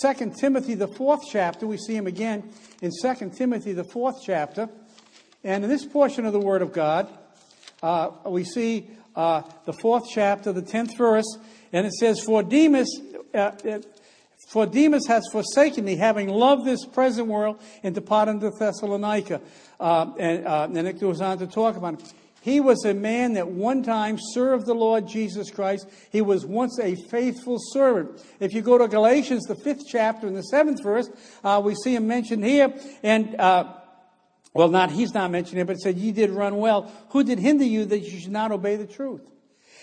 2 0.00 0.32
Timothy, 0.40 0.74
the 0.74 0.88
fourth 0.88 1.20
chapter. 1.30 1.66
We 1.66 1.76
see 1.76 1.94
him 1.94 2.06
again 2.06 2.54
in 2.80 2.90
2 3.02 3.32
Timothy, 3.36 3.74
the 3.74 3.84
fourth 3.84 4.16
chapter. 4.24 4.70
And 5.44 5.62
in 5.62 5.68
this 5.68 5.84
portion 5.84 6.24
of 6.24 6.32
the 6.32 6.40
Word 6.40 6.62
of 6.62 6.72
God, 6.72 7.06
uh, 7.82 8.12
we 8.24 8.44
see 8.44 8.88
the 9.14 9.76
fourth 9.78 10.04
chapter, 10.10 10.54
the 10.54 10.62
tenth 10.62 10.96
verse, 10.96 11.36
and 11.70 11.86
it 11.86 11.92
says, 11.92 12.18
For 12.18 12.42
Demas, 12.42 12.88
for 14.52 14.66
Demas 14.66 15.06
has 15.06 15.24
forsaken 15.32 15.82
me, 15.82 15.96
having 15.96 16.28
loved 16.28 16.66
this 16.66 16.84
present 16.84 17.26
world, 17.26 17.58
and 17.82 17.94
departed 17.94 18.42
to 18.42 18.50
Thessalonica. 18.50 19.40
Uh, 19.80 20.12
and, 20.18 20.46
uh, 20.46 20.68
and 20.74 20.86
it 20.86 21.00
goes 21.00 21.22
on 21.22 21.38
to 21.38 21.46
talk 21.46 21.76
about 21.76 21.94
it. 21.94 22.12
He 22.42 22.60
was 22.60 22.84
a 22.84 22.92
man 22.92 23.32
that 23.34 23.48
one 23.48 23.82
time 23.82 24.18
served 24.20 24.66
the 24.66 24.74
Lord 24.74 25.08
Jesus 25.08 25.50
Christ. 25.50 25.88
He 26.10 26.20
was 26.20 26.44
once 26.44 26.78
a 26.78 26.96
faithful 26.96 27.56
servant. 27.58 28.22
If 28.40 28.52
you 28.52 28.60
go 28.60 28.76
to 28.76 28.88
Galatians, 28.88 29.44
the 29.44 29.54
fifth 29.54 29.84
chapter 29.88 30.26
and 30.26 30.36
the 30.36 30.42
seventh 30.42 30.82
verse, 30.82 31.08
uh, 31.42 31.62
we 31.64 31.74
see 31.74 31.94
him 31.94 32.06
mentioned 32.06 32.44
here. 32.44 32.74
And, 33.02 33.34
uh, 33.40 33.72
well, 34.52 34.68
not, 34.68 34.90
he's 34.90 35.14
not 35.14 35.30
mentioned 35.30 35.56
here, 35.56 35.64
but 35.64 35.76
it 35.76 35.80
said, 35.80 35.96
Ye 35.96 36.12
did 36.12 36.28
run 36.28 36.56
well. 36.56 36.92
Who 37.10 37.24
did 37.24 37.38
hinder 37.38 37.64
you 37.64 37.86
that 37.86 38.00
you 38.00 38.20
should 38.20 38.32
not 38.32 38.52
obey 38.52 38.76
the 38.76 38.86
truth? 38.86 39.22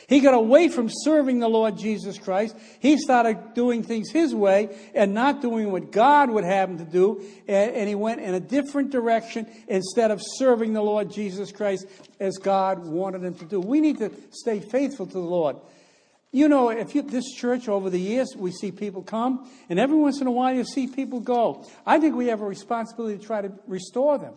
He 0.10 0.22
got 0.22 0.34
away 0.34 0.70
from 0.70 0.90
serving 0.90 1.38
the 1.38 1.48
Lord 1.48 1.78
Jesus 1.78 2.18
Christ. 2.18 2.56
He 2.80 2.98
started 2.98 3.54
doing 3.54 3.84
things 3.84 4.10
his 4.10 4.34
way 4.34 4.76
and 4.96 5.14
not 5.14 5.40
doing 5.40 5.72
what 5.72 5.92
God 5.92 6.32
would 6.32 6.44
have 6.44 6.72
him 6.72 6.80
to 6.80 6.84
do. 6.84 7.24
And, 7.48 7.88
he 7.88 7.94
went 7.94 8.20
in 8.20 8.34
a 8.34 8.40
different 8.40 8.90
direction 8.90 9.46
instead 9.68 10.10
of 10.10 10.20
serving 10.38 10.74
the 10.74 10.82
Lord 10.82 11.12
Jesus 11.12 11.52
Christ 11.52 11.86
as 12.20 12.40
God 12.40 12.88
wanted 12.88 13.24
him 13.24 13.36
to 13.36 13.46
do. 13.46 13.60
We 13.60 13.82
need 13.82 14.00
to 14.00 14.12
stay 14.32 14.60
faithful 14.60 15.06
to 15.06 15.14
the 15.14 15.20
Lord. 15.20 15.58
You 16.32 16.50
know, 16.50 16.70
if 16.70 16.96
you, 16.96 17.04
this 17.04 17.32
church 17.36 17.70
over 17.70 17.92
the 17.92 18.00
years, 18.00 18.30
we 18.36 18.52
see 18.52 18.72
people 18.72 19.04
come, 19.04 19.48
and 19.70 19.80
every 19.80 19.98
once 19.98 20.22
in 20.22 20.28
a 20.28 20.32
while 20.32 20.56
you 20.56 20.64
see 20.64 20.88
people 20.88 21.20
go. 21.20 21.68
I 21.86 22.00
think 22.00 22.16
we 22.16 22.28
have 22.28 22.42
a 22.42 22.46
responsibility 22.46 23.20
to 23.20 23.24
try 23.24 23.42
to 23.42 23.52
restore 23.68 24.18
them. 24.18 24.34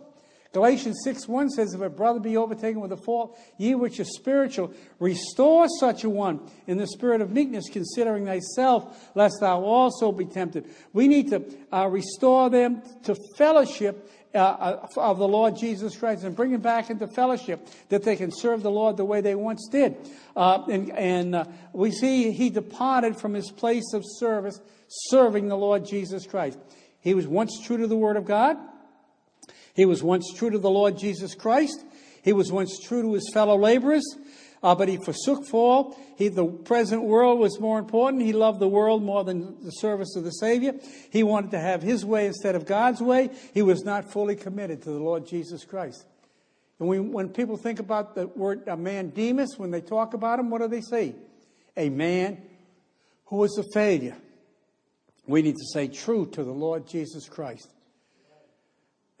Galatians 0.53 1.01
6 1.03 1.27
1 1.27 1.49
says, 1.49 1.73
If 1.73 1.81
a 1.81 1.89
brother 1.89 2.19
be 2.19 2.37
overtaken 2.37 2.79
with 2.79 2.91
a 2.91 2.97
fault, 2.97 3.37
ye 3.57 3.73
which 3.73 3.99
are 3.99 4.05
spiritual, 4.05 4.71
restore 4.99 5.67
such 5.79 6.03
a 6.03 6.09
one 6.09 6.39
in 6.67 6.77
the 6.77 6.85
spirit 6.85 7.21
of 7.21 7.31
meekness, 7.31 7.65
considering 7.71 8.25
thyself, 8.25 9.11
lest 9.15 9.37
thou 9.41 9.61
also 9.63 10.11
be 10.11 10.25
tempted. 10.25 10.69
We 10.93 11.07
need 11.07 11.31
to 11.31 11.43
uh, 11.71 11.87
restore 11.87 12.51
them 12.51 12.83
to 13.03 13.15
fellowship 13.35 14.07
uh, 14.35 14.37
uh, 14.37 14.87
of 14.97 15.17
the 15.17 15.27
Lord 15.27 15.57
Jesus 15.57 15.97
Christ 15.97 16.23
and 16.23 16.35
bring 16.35 16.51
them 16.51 16.61
back 16.61 16.91
into 16.91 17.07
fellowship 17.07 17.67
that 17.89 18.03
they 18.03 18.15
can 18.15 18.31
serve 18.31 18.61
the 18.61 18.71
Lord 18.71 18.95
the 18.95 19.05
way 19.05 19.21
they 19.21 19.35
once 19.35 19.67
did. 19.71 19.95
Uh, 20.35 20.63
and, 20.69 20.91
and 20.91 21.35
uh, 21.35 21.45
we 21.71 21.91
see 21.91 22.31
he 22.31 22.51
departed 22.51 23.15
from 23.15 23.33
his 23.33 23.49
place 23.49 23.93
of 23.93 24.03
service, 24.05 24.59
serving 24.87 25.47
the 25.47 25.57
Lord 25.57 25.85
Jesus 25.85 26.27
Christ. 26.27 26.59
He 26.99 27.15
was 27.15 27.27
once 27.27 27.59
true 27.65 27.77
to 27.77 27.87
the 27.87 27.95
Word 27.95 28.17
of 28.17 28.25
God. 28.25 28.57
He 29.73 29.85
was 29.85 30.03
once 30.03 30.31
true 30.35 30.49
to 30.49 30.59
the 30.59 30.69
Lord 30.69 30.97
Jesus 30.97 31.35
Christ. 31.35 31.83
He 32.23 32.33
was 32.33 32.51
once 32.51 32.79
true 32.79 33.01
to 33.01 33.13
his 33.13 33.29
fellow 33.33 33.57
laborers, 33.57 34.05
uh, 34.61 34.75
but 34.75 34.87
he 34.87 34.97
forsook 34.97 35.45
fall. 35.45 35.97
He, 36.15 36.29
the 36.29 36.45
present 36.45 37.03
world 37.03 37.39
was 37.39 37.59
more 37.59 37.79
important. 37.79 38.23
He 38.23 38.33
loved 38.33 38.59
the 38.59 38.67
world 38.67 39.03
more 39.03 39.23
than 39.23 39.63
the 39.63 39.71
service 39.71 40.15
of 40.15 40.23
the 40.23 40.31
Savior. 40.31 40.73
He 41.09 41.23
wanted 41.23 41.51
to 41.51 41.59
have 41.59 41.81
his 41.81 42.05
way 42.05 42.27
instead 42.27 42.55
of 42.55 42.65
God's 42.65 43.01
way. 43.01 43.29
He 43.53 43.61
was 43.61 43.83
not 43.83 44.11
fully 44.11 44.35
committed 44.35 44.83
to 44.83 44.91
the 44.91 44.99
Lord 44.99 45.27
Jesus 45.27 45.65
Christ. 45.65 46.05
And 46.79 46.87
we, 46.87 46.99
when 46.99 47.29
people 47.29 47.57
think 47.57 47.79
about 47.79 48.15
the 48.15 48.27
word 48.27 48.67
a 48.67 48.77
man 48.77 49.09
Demas, 49.09 49.57
when 49.57 49.71
they 49.71 49.81
talk 49.81 50.13
about 50.13 50.39
him, 50.39 50.49
what 50.49 50.61
do 50.61 50.67
they 50.67 50.81
say? 50.81 51.15
A 51.75 51.89
man 51.89 52.41
who 53.25 53.37
was 53.37 53.57
a 53.57 53.63
failure. 53.73 54.17
We 55.25 55.41
need 55.41 55.55
to 55.55 55.65
say 55.73 55.87
true 55.87 56.25
to 56.27 56.43
the 56.43 56.51
Lord 56.51 56.87
Jesus 56.87 57.27
Christ. 57.27 57.72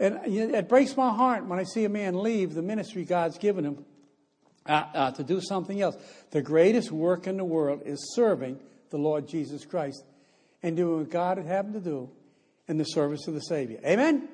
And 0.03 0.19
it 0.25 0.67
breaks 0.67 0.97
my 0.97 1.13
heart 1.13 1.45
when 1.45 1.59
I 1.59 1.63
see 1.63 1.85
a 1.85 1.89
man 1.89 2.21
leave 2.21 2.53
the 2.53 2.61
ministry 2.61 3.05
God's 3.05 3.37
given 3.37 3.63
him 3.63 3.85
uh, 4.65 4.83
uh, 4.93 5.11
to 5.11 5.23
do 5.23 5.39
something 5.39 5.79
else. 5.79 5.95
The 6.31 6.41
greatest 6.41 6.91
work 6.91 7.25
in 7.25 7.37
the 7.37 7.45
world 7.45 7.83
is 7.85 8.13
serving 8.13 8.59
the 8.89 8.97
Lord 8.97 9.29
Jesus 9.29 9.63
Christ 9.63 10.03
and 10.61 10.75
doing 10.75 10.99
what 10.99 11.09
God 11.09 11.37
had 11.37 11.45
happened 11.45 11.75
to 11.75 11.79
do 11.79 12.09
in 12.67 12.77
the 12.77 12.83
service 12.83 13.29
of 13.29 13.33
the 13.33 13.39
Savior. 13.39 13.79
Amen? 13.85 14.27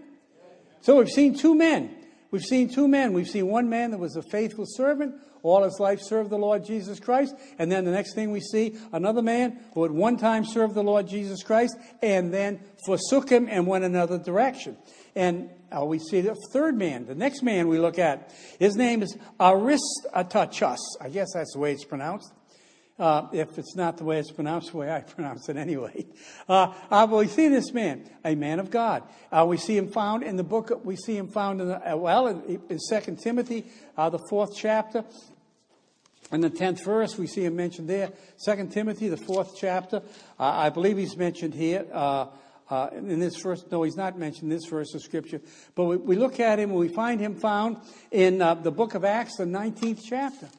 So 0.81 0.97
we've 0.97 1.07
seen 1.07 1.37
two 1.37 1.53
men. 1.53 1.95
We've 2.31 2.43
seen 2.43 2.69
two 2.69 2.87
men. 2.87 3.13
We've 3.13 3.27
seen 3.27 3.47
one 3.47 3.69
man 3.69 3.91
that 3.91 3.97
was 3.97 4.15
a 4.15 4.21
faithful 4.21 4.65
servant, 4.67 5.15
all 5.41 5.63
his 5.63 5.79
life 5.79 5.99
served 6.01 6.29
the 6.29 6.37
Lord 6.37 6.65
Jesus 6.65 6.99
Christ. 6.99 7.35
And 7.57 7.71
then 7.71 7.85
the 7.85 7.91
next 7.91 8.13
thing 8.13 8.31
we 8.31 8.41
see, 8.41 8.77
another 8.91 9.21
man 9.21 9.59
who 9.73 9.85
at 9.85 9.91
one 9.91 10.17
time 10.17 10.45
served 10.45 10.75
the 10.75 10.83
Lord 10.83 11.07
Jesus 11.07 11.43
Christ 11.43 11.77
and 12.01 12.33
then 12.33 12.59
forsook 12.85 13.29
him 13.29 13.47
and 13.49 13.65
went 13.65 13.83
another 13.83 14.17
direction. 14.17 14.77
And 15.15 15.49
uh, 15.75 15.85
we 15.85 15.99
see 15.99 16.21
the 16.21 16.35
third 16.51 16.77
man, 16.77 17.05
the 17.05 17.15
next 17.15 17.41
man 17.41 17.67
we 17.67 17.79
look 17.79 17.99
at. 17.99 18.33
His 18.59 18.75
name 18.75 19.01
is 19.01 19.17
Aristarchus. 19.39 20.79
I 21.01 21.09
guess 21.09 21.29
that's 21.33 21.53
the 21.53 21.59
way 21.59 21.71
it's 21.73 21.85
pronounced. 21.85 22.33
Uh, 22.99 23.27
if 23.31 23.57
it's 23.57 23.75
not 23.75 23.97
the 23.97 24.03
way 24.03 24.19
it's 24.19 24.31
pronounced, 24.31 24.71
the 24.71 24.77
way 24.77 24.91
I 24.91 24.99
pronounce 25.15 25.47
it 25.47 25.55
anyway. 25.55 26.05
Uh, 26.47 26.73
uh, 26.91 27.07
we 27.09 27.27
see 27.27 27.47
this 27.47 27.71
man, 27.73 28.09
a 28.25 28.35
man 28.35 28.59
of 28.59 28.69
God. 28.69 29.03
Uh, 29.31 29.45
we 29.47 29.57
see 29.57 29.77
him 29.77 29.87
found 29.87 30.23
in 30.23 30.35
the 30.35 30.43
book, 30.43 30.81
we 30.83 30.95
see 30.97 31.15
him 31.15 31.29
found 31.29 31.61
in, 31.61 31.69
the, 31.69 31.93
uh, 31.93 31.95
well, 31.95 32.27
in, 32.27 32.61
in 32.69 32.77
2 32.89 33.15
Timothy, 33.15 33.65
uh, 33.97 34.09
the 34.09 34.19
fourth 34.29 34.55
chapter. 34.55 35.05
In 36.31 36.41
the 36.41 36.49
10th 36.49 36.83
verse, 36.83 37.17
we 37.17 37.25
see 37.25 37.45
him 37.45 37.55
mentioned 37.55 37.89
there. 37.89 38.11
2 38.45 38.67
Timothy, 38.67 39.07
the 39.07 39.17
fourth 39.17 39.55
chapter. 39.57 40.03
I 40.37 40.69
believe 40.69 40.97
he's 40.97 41.17
mentioned 41.17 41.55
here. 41.55 41.87
Uh, 42.69 42.89
in 42.91 43.19
this 43.19 43.35
verse, 43.37 43.65
no, 43.71 43.81
he's 43.81 43.95
not 43.95 44.17
mentioned 44.17 44.51
in 44.51 44.57
this 44.57 44.67
verse 44.67 44.93
of 44.93 45.01
Scripture. 45.01 45.41
But 45.73 45.85
we, 45.85 45.97
we 45.97 46.15
look 46.15 46.39
at 46.39 46.59
him 46.59 46.69
and 46.69 46.77
we 46.77 46.87
find 46.87 47.19
him 47.19 47.35
found 47.35 47.77
in 48.11 48.41
uh, 48.41 48.53
the 48.53 48.71
book 48.71 48.93
of 48.93 49.03
Acts, 49.03 49.37
the 49.37 49.45
19th 49.45 50.01
chapter. 50.07 50.49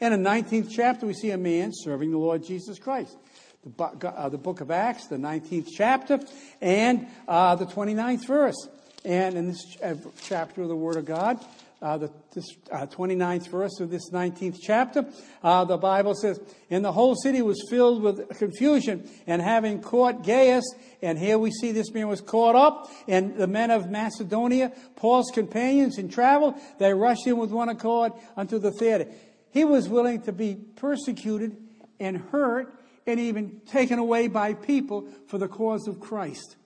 And 0.00 0.14
in 0.14 0.22
the 0.22 0.30
19th 0.30 0.70
chapter, 0.70 1.06
we 1.06 1.14
see 1.14 1.30
a 1.30 1.38
man 1.38 1.70
serving 1.72 2.10
the 2.10 2.18
Lord 2.18 2.44
Jesus 2.44 2.78
Christ. 2.78 3.16
The, 3.64 3.84
uh, 3.84 4.28
book 4.30 4.60
of 4.60 4.70
Acts, 4.70 5.06
the 5.06 5.16
19th 5.16 5.68
chapter, 5.72 6.18
and 6.60 7.06
uh, 7.28 7.54
the 7.54 7.66
29th 7.66 8.26
verse. 8.26 8.68
And 9.04 9.36
in 9.36 9.48
this 9.48 9.76
uh, 9.82 9.94
chapter 10.22 10.62
of 10.62 10.68
the 10.68 10.76
Word 10.76 10.96
of 10.96 11.04
God, 11.04 11.38
uh, 11.82 11.98
the 11.98 12.10
this, 12.34 12.46
uh, 12.70 12.86
29th 12.86 13.48
verse 13.48 13.80
of 13.80 13.90
this 13.90 14.10
19th 14.10 14.58
chapter, 14.62 15.04
uh, 15.42 15.64
the 15.64 15.76
Bible 15.76 16.14
says, 16.14 16.40
And 16.70 16.84
the 16.84 16.92
whole 16.92 17.14
city 17.16 17.42
was 17.42 17.60
filled 17.68 18.02
with 18.02 18.28
confusion, 18.38 19.08
and 19.26 19.42
having 19.42 19.82
caught 19.82 20.24
Gaius, 20.24 20.64
and 21.02 21.18
here 21.18 21.38
we 21.38 21.50
see 21.50 21.72
this 21.72 21.92
man 21.92 22.08
was 22.08 22.20
caught 22.20 22.54
up, 22.54 22.90
and 23.08 23.36
the 23.36 23.48
men 23.48 23.70
of 23.70 23.90
Macedonia, 23.90 24.72
Paul's 24.96 25.30
companions 25.34 25.98
in 25.98 26.08
travel, 26.08 26.56
they 26.78 26.94
rushed 26.94 27.26
in 27.26 27.36
with 27.36 27.50
one 27.50 27.68
accord 27.68 28.12
unto 28.36 28.58
the 28.58 28.70
theater. 28.70 29.06
He 29.52 29.64
was 29.64 29.88
willing 29.88 30.22
to 30.22 30.32
be 30.32 30.56
persecuted 30.76 31.56
and 32.00 32.16
hurt 32.16 32.74
and 33.06 33.20
even 33.20 33.60
taken 33.66 33.98
away 33.98 34.28
by 34.28 34.54
people 34.54 35.06
for 35.26 35.38
the 35.38 35.48
cause 35.48 35.86
of 35.86 36.00
Christ. 36.00 36.56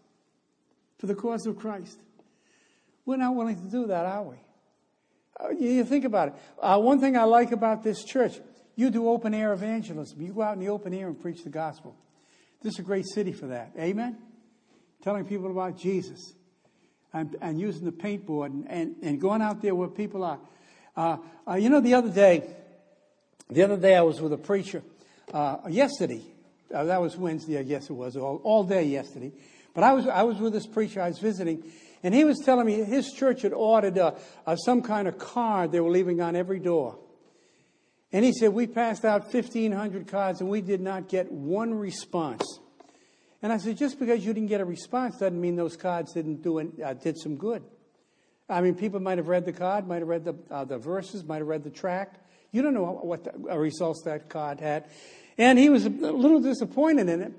For 0.99 1.07
the 1.07 1.15
cause 1.15 1.47
of 1.47 1.59
Christ. 1.59 1.99
We're 3.05 3.17
not 3.17 3.35
willing 3.35 3.57
to 3.57 3.71
do 3.71 3.87
that, 3.89 4.07
are 4.07 4.23
we? 4.23 4.37
Uh, 5.39 5.51
you 5.51 5.85
think 5.85 6.05
about 6.05 6.29
it. 6.29 6.35
Uh, 6.61 6.79
one 6.79 7.01
thing 7.01 7.17
I 7.17 7.25
like 7.25 7.53
about 7.53 7.83
this 7.83 8.05
church, 8.05 8.39
you 8.75 8.91
do 8.91 9.09
open 9.09 9.35
air 9.35 9.53
evangelism. 9.53 10.21
You 10.21 10.33
go 10.33 10.43
out 10.43 10.55
in 10.55 10.61
the 10.61 10.69
open 10.69 10.95
air 10.95 11.09
and 11.09 11.21
preach 11.21 11.43
the 11.43 11.51
gospel. 11.51 11.97
This 12.63 12.75
is 12.75 12.79
a 12.81 12.83
great 12.83 13.07
city 13.07 13.33
for 13.33 13.49
that. 13.49 13.73
Amen? 13.79 14.17
Telling 15.03 15.25
people 15.25 15.51
about 15.51 15.79
Jesus 15.79 16.35
and, 17.13 17.37
and 17.41 17.61
using 17.61 17.85
the 17.85 17.93
paintboard 17.93 18.53
and, 18.53 18.67
and, 18.69 18.97
and, 19.03 19.21
going 19.21 19.43
out 19.43 19.63
there 19.63 19.75
where 19.75 19.89
people 19.89 20.25
are. 20.25 20.39
Uh, 20.97 21.19
uh, 21.49 21.55
you 21.55 21.69
know, 21.69 21.81
the 21.81 21.95
other 21.95 22.11
day, 22.11 22.49
the 23.49 23.63
other 23.63 23.77
day 23.77 23.95
I 23.97 24.03
was 24.03 24.21
with 24.21 24.33
a 24.33 24.39
preacher, 24.39 24.83
uh, 25.33 25.59
yesterday. 25.69 26.23
Uh, 26.75 26.85
that 26.85 27.01
was 27.01 27.17
Wednesday, 27.17 27.59
I 27.59 27.63
guess 27.63 27.89
it 27.89 27.93
was, 27.93 28.17
all, 28.17 28.41
all 28.43 28.65
day 28.65 28.85
yesterday. 28.85 29.33
But 29.75 29.85
I 29.85 29.93
was, 29.93 30.07
I 30.07 30.23
was 30.23 30.39
with 30.39 30.53
this 30.53 30.67
preacher 30.67 31.01
I 31.01 31.09
was 31.09 31.19
visiting, 31.19 31.63
and 32.03 32.15
he 32.15 32.25
was 32.25 32.39
telling 32.45 32.67
me 32.67 32.83
his 32.83 33.13
church 33.13 33.43
had 33.43 33.53
ordered 33.53 33.99
a, 33.99 34.17
a, 34.47 34.57
some 34.57 34.83
kind 34.83 35.07
of 35.07 35.19
card 35.19 35.71
they 35.71 35.81
were 35.81 35.91
leaving 35.91 36.21
on 36.21 36.35
every 36.35 36.59
door. 36.59 36.99
And 38.13 38.25
he 38.25 38.33
said, 38.33 38.53
We 38.53 38.67
passed 38.67 39.05
out 39.05 39.33
1,500 39.33 40.07
cards 40.09 40.41
and 40.41 40.49
we 40.49 40.61
did 40.61 40.81
not 40.81 41.09
get 41.09 41.31
one 41.31 41.75
response. 41.75 42.61
And 43.43 43.53
I 43.53 43.59
said, 43.59 43.77
Just 43.77 43.99
because 43.99 44.25
you 44.25 44.33
didn't 44.33 44.49
get 44.49 44.61
a 44.61 44.65
response 44.65 45.19
doesn't 45.19 45.41
mean 45.41 45.57
those 45.57 45.77
cards 45.77 46.13
didn't 46.13 46.43
do 46.43 46.59
it, 46.59 46.69
uh, 46.83 46.95
did 46.95 47.19
some 47.19 47.37
good. 47.37 47.63
I 48.49 48.61
mean, 48.61 48.77
people 48.77 49.01
might 49.01 49.19
have 49.19 49.29
read 49.29 49.45
the 49.45 49.53
card, 49.53 49.87
might 49.87 49.99
have 49.99 50.09
read 50.09 50.25
the, 50.25 50.35
uh, 50.51 50.65
the 50.65 50.79
verses, 50.79 51.25
might 51.25 51.39
have 51.39 51.49
read 51.49 51.65
the 51.65 51.71
tract. 51.71 52.19
You 52.53 52.63
don't 52.63 52.75
know 52.75 53.01
what 53.03 53.25
the 53.25 53.59
results 53.59 54.03
that 54.05 54.29
card 54.29 54.61
had. 54.61 54.87
And 55.39 55.59
he 55.59 55.69
was 55.69 55.85
a 55.85 55.91
little 55.91 56.41
disappointed 56.41 57.09
in 57.09 57.23
it. 57.23 57.33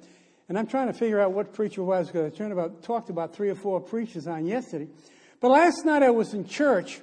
And 0.50 0.58
I'm 0.58 0.68
trying 0.68 0.88
to 0.88 0.94
figure 0.94 1.20
out 1.20 1.34
what 1.34 1.54
preacher 1.54 1.84
was 1.84 2.08
because 2.08 2.32
I 2.32 2.36
turned 2.36 2.54
about, 2.54 2.84
talked 2.84 3.10
about 3.10 3.36
three 3.36 3.50
or 3.50 3.56
four 3.56 3.82
preachers 3.82 4.28
on 4.28 4.46
yesterday. 4.46 4.88
But 5.40 5.50
last 5.50 5.86
night 5.86 6.04
I 6.04 6.10
was 6.10 6.34
in 6.34 6.48
church. 6.48 7.02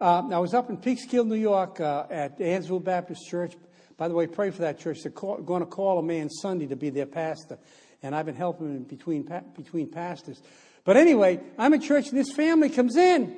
Uh, 0.00 0.28
I 0.32 0.38
was 0.38 0.52
up 0.52 0.68
in 0.68 0.78
Peekskill, 0.78 1.26
New 1.26 1.36
York, 1.36 1.80
uh, 1.80 2.06
at 2.10 2.40
Annsville 2.40 2.80
Baptist 2.80 3.28
Church. 3.28 3.54
By 3.96 4.08
the 4.08 4.14
way, 4.14 4.26
pray 4.26 4.50
for 4.50 4.62
that 4.62 4.80
church. 4.80 4.98
They're 5.02 5.12
call, 5.12 5.36
going 5.36 5.60
to 5.60 5.66
call 5.66 5.98
a 5.98 6.02
man 6.02 6.28
Sunday 6.28 6.66
to 6.66 6.76
be 6.76 6.90
their 6.90 7.06
pastor, 7.06 7.58
and 8.02 8.16
I've 8.16 8.26
been 8.26 8.34
helping 8.34 8.74
him 8.74 8.82
between 8.82 9.28
between 9.54 9.90
pastors. 9.90 10.42
But 10.84 10.96
anyway, 10.96 11.38
I'm 11.56 11.72
in 11.72 11.80
church, 11.80 12.08
and 12.08 12.18
this 12.18 12.32
family 12.32 12.68
comes 12.68 12.96
in, 12.96 13.36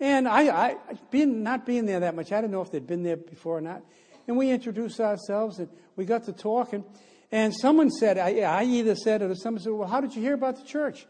and 0.00 0.28
I, 0.28 0.48
I 0.50 0.76
being 1.10 1.42
not 1.42 1.66
being 1.66 1.86
there 1.86 2.00
that 2.00 2.14
much, 2.14 2.32
I 2.32 2.40
didn't 2.40 2.52
know 2.52 2.62
if 2.62 2.70
they'd 2.70 2.86
been 2.86 3.02
there 3.02 3.16
before 3.16 3.58
or 3.58 3.60
not. 3.60 3.82
And 4.26 4.36
we 4.36 4.50
introduced 4.50 5.00
ourselves, 5.00 5.58
and 5.58 5.68
we 5.96 6.04
got 6.04 6.24
to 6.24 6.32
talking. 6.32 6.84
And 7.32 7.54
someone 7.54 7.90
said, 7.90 8.18
I, 8.18 8.40
I 8.40 8.64
either 8.64 8.94
said 8.94 9.22
it 9.22 9.30
or 9.30 9.34
someone 9.34 9.62
said, 9.62 9.72
Well, 9.72 9.88
how 9.88 10.00
did 10.00 10.14
you 10.14 10.22
hear 10.22 10.34
about 10.34 10.56
the 10.56 10.64
church? 10.64 11.06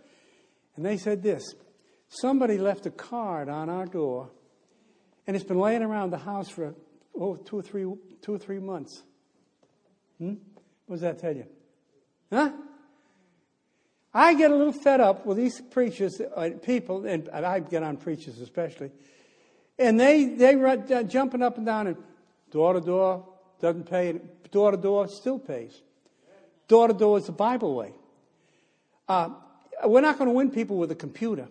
And 0.77 0.87
they 0.87 0.97
said 0.97 1.23
this 1.23 1.43
somebody 2.09 2.57
left 2.57 2.87
a 2.87 2.91
card 2.91 3.49
on 3.49 3.69
our 3.69 3.87
door, 3.87 4.31
and 5.27 5.37
it's 5.37 5.45
been 5.45 5.59
laying 5.59 5.83
around 5.83 6.11
the 6.11 6.19
house 6.19 6.49
for 6.49 6.75
oh, 7.19 7.37
two 7.37 7.59
or 7.59 7.63
three, 7.63 7.85
two 8.23 8.35
or 8.35 8.39
three 8.39 8.59
months. 8.59 9.03
Hmm? 10.19 10.35
What 10.87 10.97
does 10.97 11.01
that 11.03 11.19
tell 11.19 11.35
you? 11.35 11.47
Huh? 12.33 12.53
I 14.19 14.35
get 14.35 14.51
a 14.51 14.57
little 14.57 14.73
fed 14.73 15.01
up 15.01 15.25
with 15.25 15.37
these 15.37 15.61
preachers, 15.61 16.21
uh, 16.21 16.51
people, 16.65 17.07
and 17.07 17.29
I 17.29 17.61
get 17.61 17.85
on 17.85 17.99
preachers 17.99 18.41
especially, 18.41 18.91
and 19.79 19.99
they 19.99 20.25
they 20.25 20.57
run 20.57 20.93
uh, 20.93 21.05
jumping 21.05 21.41
up 21.41 21.57
and 21.57 21.65
down 21.65 21.87
and 21.87 21.97
door 22.51 22.73
to 22.73 22.81
door 22.81 23.25
doesn't 23.61 23.89
pay, 23.89 24.19
door 24.51 24.73
to 24.73 24.77
door 24.77 25.07
still 25.07 25.39
pays. 25.39 25.81
Door 26.67 26.89
to 26.89 26.95
door 26.95 27.19
is 27.19 27.27
the 27.27 27.33
Bible 27.33 27.77
way. 27.77 27.93
Uh, 29.09 29.31
we're 29.85 30.01
not 30.01 30.19
going 30.19 30.29
to 30.29 30.35
win 30.35 30.51
people 30.51 30.79
with 30.79 30.91
a 30.91 30.97
computer. 30.97 31.47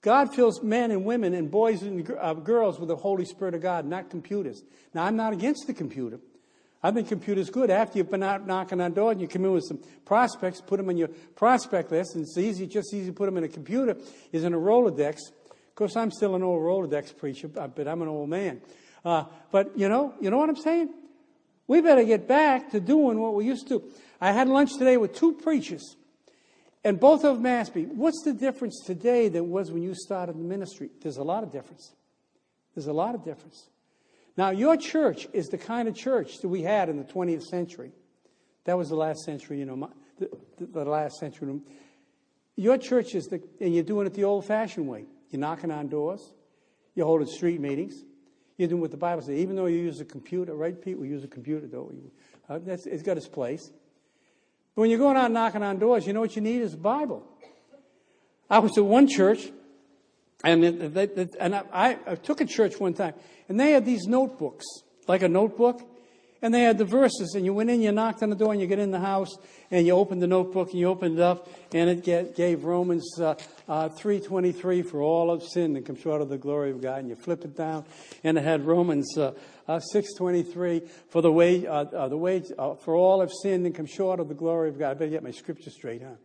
God 0.00 0.34
fills 0.34 0.62
men 0.62 0.90
and 0.90 1.04
women 1.04 1.34
and 1.34 1.50
boys 1.50 1.82
and 1.82 2.10
uh, 2.18 2.32
girls 2.32 2.78
with 2.78 2.88
the 2.88 2.96
Holy 2.96 3.26
Spirit 3.26 3.54
of 3.54 3.60
God, 3.60 3.84
not 3.84 4.08
computers. 4.08 4.62
Now, 4.94 5.04
I'm 5.04 5.16
not 5.16 5.34
against 5.34 5.66
the 5.66 5.74
computer. 5.74 6.18
I 6.84 6.90
think 6.90 7.08
computers 7.08 7.48
good. 7.48 7.70
After 7.70 7.96
you've 7.96 8.10
been 8.10 8.22
out 8.22 8.46
knocking 8.46 8.78
on 8.78 8.92
doors 8.92 9.12
and 9.12 9.20
you 9.22 9.26
come 9.26 9.46
in 9.46 9.52
with 9.52 9.64
some 9.64 9.80
prospects, 10.04 10.60
put 10.60 10.76
them 10.76 10.90
on 10.90 10.98
your 10.98 11.08
prospect 11.34 11.90
list, 11.90 12.14
and 12.14 12.24
it's 12.24 12.36
easy, 12.36 12.66
just 12.66 12.92
easy 12.92 13.06
to 13.06 13.12
put 13.14 13.24
them 13.24 13.38
in 13.38 13.44
a 13.44 13.48
computer, 13.48 13.96
is 14.32 14.44
in 14.44 14.52
a 14.52 14.58
Rolodex. 14.58 15.16
Of 15.50 15.74
course, 15.76 15.96
I'm 15.96 16.10
still 16.10 16.34
an 16.34 16.42
old 16.42 16.60
Rolodex 16.60 17.16
preacher, 17.16 17.48
but 17.48 17.88
I'm 17.88 18.02
an 18.02 18.08
old 18.08 18.28
man. 18.28 18.60
Uh, 19.02 19.24
but 19.50 19.78
you 19.78 19.88
know, 19.88 20.12
you 20.20 20.28
know 20.28 20.36
what 20.36 20.50
I'm 20.50 20.56
saying? 20.56 20.92
We 21.66 21.80
better 21.80 22.04
get 22.04 22.28
back 22.28 22.72
to 22.72 22.80
doing 22.80 23.18
what 23.18 23.34
we 23.34 23.46
used 23.46 23.66
to. 23.68 23.82
I 24.20 24.32
had 24.32 24.48
lunch 24.48 24.74
today 24.76 24.98
with 24.98 25.14
two 25.14 25.32
preachers. 25.32 25.96
And 26.84 27.00
both 27.00 27.24
of 27.24 27.36
them 27.36 27.46
asked 27.46 27.74
me, 27.74 27.84
What's 27.84 28.22
the 28.24 28.34
difference 28.34 28.82
today 28.84 29.30
than 29.30 29.48
was 29.48 29.72
when 29.72 29.82
you 29.82 29.94
started 29.94 30.36
the 30.36 30.44
ministry? 30.44 30.90
There's 31.00 31.16
a 31.16 31.24
lot 31.24 31.44
of 31.44 31.50
difference. 31.50 31.94
There's 32.74 32.88
a 32.88 32.92
lot 32.92 33.14
of 33.14 33.24
difference. 33.24 33.70
Now, 34.36 34.50
your 34.50 34.76
church 34.76 35.28
is 35.32 35.48
the 35.48 35.58
kind 35.58 35.88
of 35.88 35.94
church 35.94 36.38
that 36.40 36.48
we 36.48 36.62
had 36.62 36.88
in 36.88 36.96
the 36.96 37.04
20th 37.04 37.44
century. 37.44 37.92
That 38.64 38.76
was 38.76 38.88
the 38.88 38.96
last 38.96 39.24
century, 39.24 39.58
you 39.58 39.66
know, 39.66 39.90
the, 40.18 40.30
the, 40.58 40.66
the 40.66 40.84
last 40.84 41.18
century. 41.18 41.60
Your 42.56 42.78
church 42.78 43.14
is 43.14 43.26
the, 43.26 43.42
and 43.60 43.74
you're 43.74 43.84
doing 43.84 44.06
it 44.06 44.14
the 44.14 44.24
old 44.24 44.44
fashioned 44.44 44.88
way. 44.88 45.04
You're 45.30 45.40
knocking 45.40 45.70
on 45.70 45.88
doors, 45.88 46.32
you're 46.94 47.06
holding 47.06 47.26
street 47.26 47.60
meetings, 47.60 48.04
you're 48.56 48.68
doing 48.68 48.80
what 48.80 48.90
the 48.90 48.96
Bible 48.96 49.22
says. 49.22 49.36
Even 49.36 49.56
though 49.56 49.66
you 49.66 49.78
use 49.78 50.00
a 50.00 50.04
computer, 50.04 50.54
right, 50.54 50.80
Pete? 50.80 50.98
We 50.98 51.08
use 51.08 51.24
a 51.24 51.28
computer, 51.28 51.66
though. 51.66 51.92
Uh, 52.48 52.60
it's 52.66 53.02
got 53.02 53.16
its 53.16 53.28
place. 53.28 53.70
But 54.74 54.82
when 54.82 54.90
you're 54.90 54.98
going 54.98 55.16
out 55.16 55.30
knocking 55.30 55.62
on 55.62 55.78
doors, 55.78 56.06
you 56.06 56.12
know 56.12 56.20
what 56.20 56.36
you 56.36 56.42
need 56.42 56.62
is 56.62 56.74
a 56.74 56.78
Bible. 56.78 57.26
I 58.48 58.58
was 58.58 58.76
at 58.78 58.84
one 58.84 59.08
church, 59.08 59.50
and, 60.44 60.94
they, 60.94 61.28
and 61.40 61.54
I, 61.54 61.98
I 62.06 62.14
took 62.16 62.40
a 62.40 62.46
church 62.46 62.78
one 62.78 62.94
time, 62.94 63.14
and 63.48 63.58
they 63.58 63.72
had 63.72 63.84
these 63.84 64.06
notebooks, 64.06 64.64
like 65.06 65.22
a 65.22 65.28
notebook, 65.28 65.82
and 66.44 66.52
they 66.52 66.60
had 66.60 66.76
the 66.76 66.84
verses, 66.84 67.32
and 67.34 67.46
you 67.46 67.54
went 67.54 67.70
in, 67.70 67.80
you 67.80 67.90
knocked 67.90 68.22
on 68.22 68.28
the 68.28 68.36
door, 68.36 68.52
and 68.52 68.60
you 68.60 68.66
get 68.66 68.78
in 68.78 68.90
the 68.90 69.00
house, 69.00 69.34
and 69.70 69.86
you 69.86 69.94
opened 69.94 70.20
the 70.20 70.26
notebook, 70.26 70.70
and 70.70 70.78
you 70.78 70.88
opened 70.88 71.18
it 71.18 71.22
up, 71.22 71.48
and 71.72 71.88
it 71.88 72.04
get, 72.04 72.36
gave 72.36 72.64
Romans 72.64 73.18
uh, 73.18 73.34
uh, 73.66 73.88
3.23, 73.88 74.84
for 74.86 75.00
all 75.00 75.30
of 75.30 75.42
sin 75.42 75.74
and 75.74 75.86
come 75.86 75.96
short 75.96 76.20
of 76.20 76.28
the 76.28 76.36
glory 76.36 76.70
of 76.70 76.82
God, 76.82 76.98
and 76.98 77.08
you 77.08 77.16
flip 77.16 77.46
it 77.46 77.56
down, 77.56 77.86
and 78.22 78.36
it 78.36 78.44
had 78.44 78.66
Romans 78.66 79.16
uh, 79.16 79.32
uh, 79.66 79.80
6.23, 79.94 80.86
for 81.08 81.22
the 81.22 81.32
wage, 81.32 81.64
uh, 81.64 81.86
uh, 81.94 82.08
the 82.08 82.54
uh, 82.58 82.74
for 82.74 82.94
all 82.94 83.20
have 83.20 83.32
sinned 83.42 83.64
and 83.64 83.74
come 83.74 83.86
short 83.86 84.20
of 84.20 84.28
the 84.28 84.34
glory 84.34 84.68
of 84.68 84.78
God. 84.78 84.90
I 84.90 84.94
better 84.94 85.10
get 85.12 85.22
my 85.22 85.30
scripture 85.30 85.70
straight, 85.70 86.02
huh? 86.02 86.16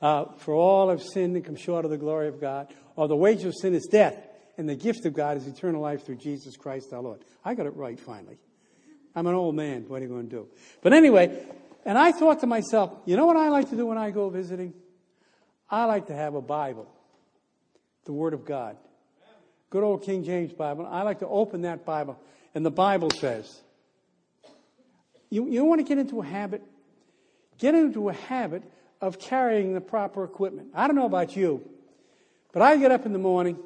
Uh, 0.00 0.24
for 0.38 0.54
all 0.54 0.90
have 0.90 1.02
sinned 1.02 1.36
and 1.36 1.44
come 1.44 1.56
short 1.56 1.84
of 1.84 1.92
the 1.92 1.96
glory 1.96 2.26
of 2.26 2.40
God. 2.40 2.68
Or 2.98 3.06
the 3.06 3.14
wage 3.14 3.44
of 3.44 3.54
sin 3.54 3.74
is 3.74 3.86
death, 3.86 4.16
and 4.56 4.68
the 4.68 4.74
gift 4.74 5.06
of 5.06 5.14
God 5.14 5.36
is 5.36 5.46
eternal 5.46 5.80
life 5.80 6.04
through 6.04 6.16
Jesus 6.16 6.56
Christ 6.56 6.92
our 6.92 7.00
Lord. 7.00 7.20
I 7.44 7.54
got 7.54 7.66
it 7.66 7.76
right 7.76 7.98
finally. 7.98 8.38
I'm 9.14 9.28
an 9.28 9.36
old 9.36 9.54
man. 9.54 9.84
What 9.86 10.00
are 10.00 10.02
you 10.02 10.08
going 10.08 10.28
to 10.28 10.36
do? 10.36 10.48
But 10.82 10.92
anyway, 10.92 11.46
and 11.84 11.96
I 11.96 12.10
thought 12.10 12.40
to 12.40 12.48
myself, 12.48 12.90
you 13.04 13.16
know 13.16 13.24
what 13.24 13.36
I 13.36 13.50
like 13.50 13.70
to 13.70 13.76
do 13.76 13.86
when 13.86 13.98
I 13.98 14.10
go 14.10 14.30
visiting? 14.30 14.74
I 15.70 15.84
like 15.84 16.08
to 16.08 16.12
have 16.12 16.34
a 16.34 16.42
Bible, 16.42 16.90
the 18.04 18.12
Word 18.12 18.34
of 18.34 18.44
God. 18.44 18.76
Good 19.70 19.84
old 19.84 20.02
King 20.02 20.24
James 20.24 20.52
Bible. 20.52 20.84
I 20.84 21.02
like 21.02 21.20
to 21.20 21.28
open 21.28 21.62
that 21.62 21.84
Bible, 21.84 22.18
and 22.52 22.66
the 22.66 22.72
Bible 22.72 23.10
says, 23.12 23.60
you, 25.30 25.48
you 25.48 25.64
want 25.64 25.78
to 25.78 25.84
get 25.84 25.98
into 25.98 26.20
a 26.20 26.24
habit? 26.24 26.62
Get 27.58 27.76
into 27.76 28.08
a 28.08 28.12
habit 28.12 28.64
of 29.00 29.20
carrying 29.20 29.72
the 29.72 29.80
proper 29.80 30.24
equipment. 30.24 30.70
I 30.74 30.88
don't 30.88 30.96
know 30.96 31.06
about 31.06 31.36
you, 31.36 31.62
but 32.52 32.62
I 32.62 32.76
get 32.76 32.90
up 32.90 33.06
in 33.06 33.12
the 33.12 33.18
morning, 33.18 33.58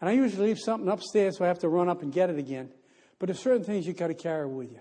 and 0.00 0.08
I 0.08 0.12
usually 0.12 0.48
leave 0.48 0.58
something 0.58 0.88
upstairs 0.88 1.38
so 1.38 1.44
I 1.44 1.48
have 1.48 1.58
to 1.60 1.68
run 1.68 1.88
up 1.88 2.02
and 2.02 2.12
get 2.12 2.30
it 2.30 2.38
again. 2.38 2.70
But 3.18 3.26
there's 3.26 3.40
certain 3.40 3.64
things 3.64 3.86
you've 3.86 3.96
got 3.96 4.08
to 4.08 4.14
carry 4.14 4.46
with 4.46 4.70
you. 4.70 4.80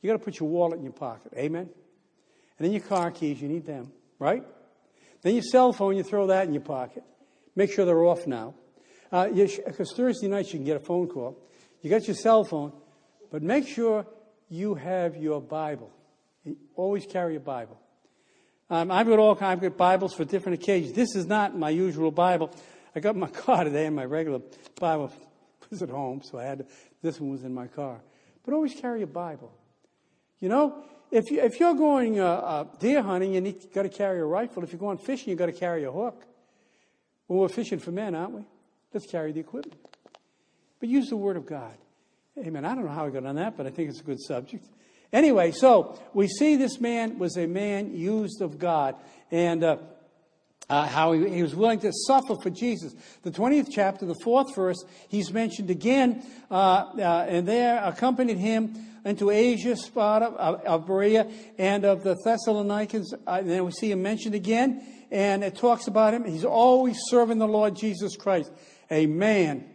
You've 0.00 0.12
got 0.12 0.18
to 0.18 0.24
put 0.24 0.40
your 0.40 0.48
wallet 0.48 0.78
in 0.78 0.84
your 0.84 0.92
pocket. 0.92 1.32
Amen? 1.36 1.68
And 2.58 2.66
then 2.66 2.72
your 2.72 2.82
car 2.82 3.10
keys, 3.10 3.40
you 3.40 3.48
need 3.48 3.66
them, 3.66 3.92
right? 4.18 4.44
Then 5.22 5.34
your 5.34 5.42
cell 5.42 5.72
phone, 5.72 5.96
you 5.96 6.02
throw 6.02 6.26
that 6.28 6.46
in 6.46 6.54
your 6.54 6.62
pocket. 6.62 7.04
Make 7.54 7.72
sure 7.72 7.84
they're 7.84 8.04
off 8.04 8.26
now. 8.26 8.54
Because 9.10 9.92
uh, 9.92 9.94
Thursday 9.94 10.28
night 10.28 10.46
you 10.46 10.58
can 10.58 10.64
get 10.64 10.76
a 10.76 10.80
phone 10.80 11.08
call. 11.08 11.38
You 11.82 11.90
got 11.90 12.06
your 12.06 12.16
cell 12.16 12.44
phone, 12.44 12.72
but 13.30 13.42
make 13.42 13.68
sure 13.68 14.06
you 14.48 14.74
have 14.74 15.16
your 15.16 15.40
Bible. 15.40 15.90
You 16.44 16.56
always 16.76 17.06
carry 17.06 17.36
a 17.36 17.40
Bible. 17.40 17.78
Um, 18.70 18.90
I've 18.90 19.06
got 19.06 19.18
all 19.18 19.36
kinds 19.36 19.62
of 19.64 19.76
Bibles 19.76 20.14
for 20.14 20.24
different 20.24 20.62
occasions. 20.62 20.94
This 20.94 21.14
is 21.14 21.26
not 21.26 21.56
my 21.56 21.68
usual 21.70 22.10
Bible. 22.10 22.50
I 22.94 23.00
got 23.00 23.16
my 23.16 23.28
car 23.44 23.64
today, 23.64 23.86
and 23.86 23.96
my 23.96 24.04
regular 24.04 24.40
Bible 24.78 25.12
was 25.70 25.82
at 25.82 25.90
home, 25.90 26.22
so 26.22 26.38
I 26.38 26.44
had 26.44 26.58
to, 26.58 26.66
this 27.02 27.20
one 27.20 27.30
was 27.30 27.44
in 27.44 27.54
my 27.54 27.66
car. 27.66 28.00
But 28.44 28.54
always 28.54 28.74
carry 28.74 29.02
a 29.02 29.06
Bible. 29.06 29.52
You 30.40 30.48
know, 30.48 30.84
if, 31.10 31.30
you, 31.30 31.40
if 31.40 31.60
you're 31.60 31.74
going 31.74 32.18
uh, 32.18 32.26
uh, 32.26 32.64
deer 32.80 33.02
hunting, 33.02 33.34
you 33.34 33.40
need, 33.40 33.72
got 33.72 33.82
to 33.82 33.88
carry 33.88 34.18
a 34.18 34.24
rifle. 34.24 34.64
If 34.64 34.72
you're 34.72 34.80
going 34.80 34.98
fishing, 34.98 35.30
you've 35.30 35.38
got 35.38 35.46
to 35.46 35.52
carry 35.52 35.84
a 35.84 35.92
hook. 35.92 36.24
Well, 37.28 37.40
we're 37.40 37.48
fishing 37.48 37.78
for 37.78 37.92
men, 37.92 38.14
aren't 38.14 38.32
we? 38.32 38.42
Let's 38.92 39.06
carry 39.06 39.32
the 39.32 39.40
equipment. 39.40 39.80
But 40.80 40.88
use 40.88 41.08
the 41.08 41.16
Word 41.16 41.36
of 41.36 41.46
God. 41.46 41.74
Amen. 42.38 42.64
I 42.64 42.74
don't 42.74 42.86
know 42.86 42.90
how 42.90 43.06
I 43.06 43.10
got 43.10 43.26
on 43.26 43.36
that, 43.36 43.56
but 43.56 43.66
I 43.66 43.70
think 43.70 43.90
it's 43.90 44.00
a 44.00 44.04
good 44.04 44.20
subject. 44.20 44.66
Anyway, 45.12 45.52
so 45.52 46.00
we 46.14 46.26
see 46.26 46.56
this 46.56 46.80
man 46.80 47.18
was 47.18 47.36
a 47.36 47.46
man 47.46 47.94
used 47.94 48.40
of 48.40 48.58
God. 48.58 48.96
And 49.30 49.62
uh, 49.62 49.76
uh, 50.72 50.86
how 50.86 51.12
he, 51.12 51.28
he, 51.28 51.42
was 51.42 51.54
willing 51.54 51.78
to 51.78 51.92
suffer 52.06 52.34
for 52.42 52.48
Jesus. 52.48 52.94
The 53.24 53.30
20th 53.30 53.68
chapter, 53.70 54.06
the 54.06 54.18
fourth 54.24 54.54
verse, 54.56 54.82
he's 55.08 55.30
mentioned 55.30 55.68
again, 55.68 56.24
uh, 56.50 56.54
uh, 56.54 57.26
and 57.28 57.46
there 57.46 57.84
accompanied 57.84 58.38
him 58.38 58.74
into 59.04 59.28
Asia, 59.28 59.74
Sopater, 59.74 60.34
of, 60.34 60.62
of 60.62 60.86
Berea, 60.86 61.30
and 61.58 61.84
of 61.84 62.02
the 62.02 62.16
Thessalonians. 62.24 63.12
Uh, 63.12 63.18
and 63.26 63.50
then 63.50 63.66
we 63.66 63.72
see 63.72 63.90
him 63.90 64.00
mentioned 64.00 64.34
again, 64.34 64.82
and 65.10 65.44
it 65.44 65.56
talks 65.56 65.88
about 65.88 66.14
him. 66.14 66.24
He's 66.24 66.46
always 66.46 66.96
serving 67.08 67.36
the 67.36 67.46
Lord 67.46 67.76
Jesus 67.76 68.16
Christ, 68.16 68.50
a 68.90 69.04
man 69.04 69.68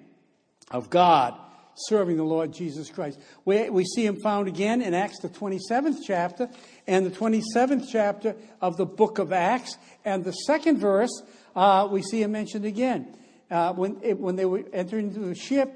of 0.71 0.89
God 0.89 1.35
serving 1.85 2.17
the 2.17 2.23
Lord 2.23 2.51
Jesus 2.51 2.89
Christ. 2.89 3.19
We, 3.45 3.69
we 3.69 3.85
see 3.85 4.05
him 4.05 4.19
found 4.19 4.47
again 4.47 4.81
in 4.81 4.93
Acts, 4.93 5.19
the 5.19 5.29
27th 5.29 5.97
chapter, 6.05 6.49
and 6.87 7.05
the 7.05 7.11
27th 7.11 7.85
chapter 7.91 8.35
of 8.61 8.77
the 8.77 8.85
book 8.85 9.19
of 9.19 9.31
Acts. 9.31 9.77
And 10.03 10.23
the 10.23 10.31
second 10.31 10.79
verse, 10.79 11.21
uh, 11.55 11.87
we 11.91 12.01
see 12.01 12.21
him 12.21 12.31
mentioned 12.31 12.65
again. 12.65 13.15
Uh, 13.49 13.73
when, 13.73 13.97
it, 14.01 14.19
when 14.19 14.35
they 14.35 14.45
were 14.45 14.63
entering 14.73 15.07
into 15.07 15.19
the 15.19 15.35
ship, 15.35 15.71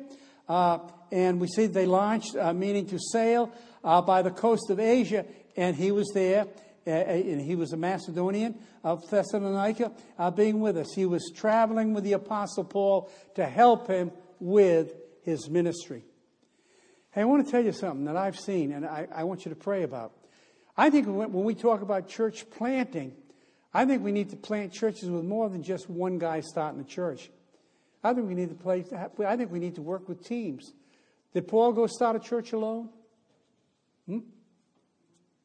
uh, 0.49 0.79
and 1.11 1.39
we 1.39 1.47
see 1.47 1.67
they 1.67 1.85
launched, 1.85 2.35
uh, 2.35 2.51
meaning 2.53 2.85
to 2.87 2.99
sail 2.99 3.51
uh, 3.83 4.01
by 4.01 4.21
the 4.21 4.31
coast 4.31 4.69
of 4.69 4.79
Asia, 4.79 5.25
and 5.55 5.75
he 5.75 5.91
was 5.91 6.11
there. 6.13 6.47
Uh, 6.85 6.89
and 6.89 7.39
he 7.39 7.55
was 7.55 7.73
a 7.73 7.77
Macedonian 7.77 8.55
of 8.83 9.07
Thessalonica, 9.07 9.91
being 10.35 10.59
with 10.59 10.77
us. 10.77 10.87
He 10.95 11.05
was 11.05 11.31
traveling 11.35 11.93
with 11.93 12.03
the 12.03 12.13
Apostle 12.13 12.63
Paul 12.63 13.11
to 13.35 13.45
help 13.45 13.87
him 13.87 14.11
with 14.39 14.91
his 15.23 15.49
ministry. 15.49 16.03
Hey, 17.11 17.21
I 17.21 17.25
want 17.25 17.45
to 17.45 17.51
tell 17.51 17.63
you 17.63 17.71
something 17.71 18.05
that 18.05 18.15
I've 18.15 18.39
seen 18.39 18.71
and 18.71 18.85
I, 18.85 19.07
I 19.13 19.23
want 19.25 19.45
you 19.45 19.49
to 19.49 19.55
pray 19.55 19.83
about. 19.83 20.13
I 20.77 20.89
think 20.89 21.07
when 21.07 21.43
we 21.43 21.55
talk 21.55 21.81
about 21.81 22.07
church 22.07 22.49
planting, 22.49 23.13
I 23.73 23.85
think 23.85 24.03
we 24.03 24.11
need 24.11 24.29
to 24.29 24.37
plant 24.37 24.71
churches 24.71 25.09
with 25.09 25.23
more 25.23 25.49
than 25.49 25.63
just 25.63 25.89
one 25.89 26.17
guy 26.17 26.39
starting 26.39 26.79
a 26.79 26.85
church. 26.85 27.29
I 28.03 28.13
think 28.13 28.27
we 28.27 28.33
need 28.33 28.49
to 28.49 28.55
play, 28.55 28.85
I 29.25 29.35
think 29.35 29.51
we 29.51 29.59
need 29.59 29.75
to 29.75 29.81
work 29.81 30.07
with 30.07 30.25
teams. 30.25 30.73
Did 31.33 31.47
Paul 31.47 31.73
go 31.73 31.87
start 31.87 32.15
a 32.15 32.19
church 32.19 32.53
alone? 32.53 32.89
Hmm? 34.07 34.19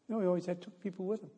No, 0.08 0.20
he 0.20 0.26
always 0.26 0.46
had 0.46 0.62
two 0.62 0.70
people 0.82 1.06
with 1.06 1.22
him. 1.22 1.30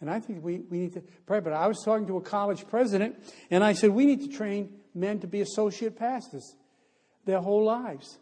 And 0.00 0.10
I 0.10 0.20
think 0.20 0.44
we, 0.44 0.58
we 0.58 0.78
need 0.78 0.94
to 0.94 1.02
pray. 1.26 1.40
But 1.40 1.52
I 1.52 1.66
was 1.66 1.82
talking 1.84 2.06
to 2.06 2.16
a 2.16 2.20
college 2.20 2.66
president, 2.68 3.16
and 3.50 3.62
I 3.62 3.72
said, 3.72 3.90
we 3.90 4.06
need 4.06 4.22
to 4.22 4.28
train 4.28 4.72
men 4.94 5.20
to 5.20 5.26
be 5.26 5.40
associate 5.40 5.98
pastors 5.98 6.54
their 7.28 7.40
whole 7.40 7.62
lives. 7.62 8.18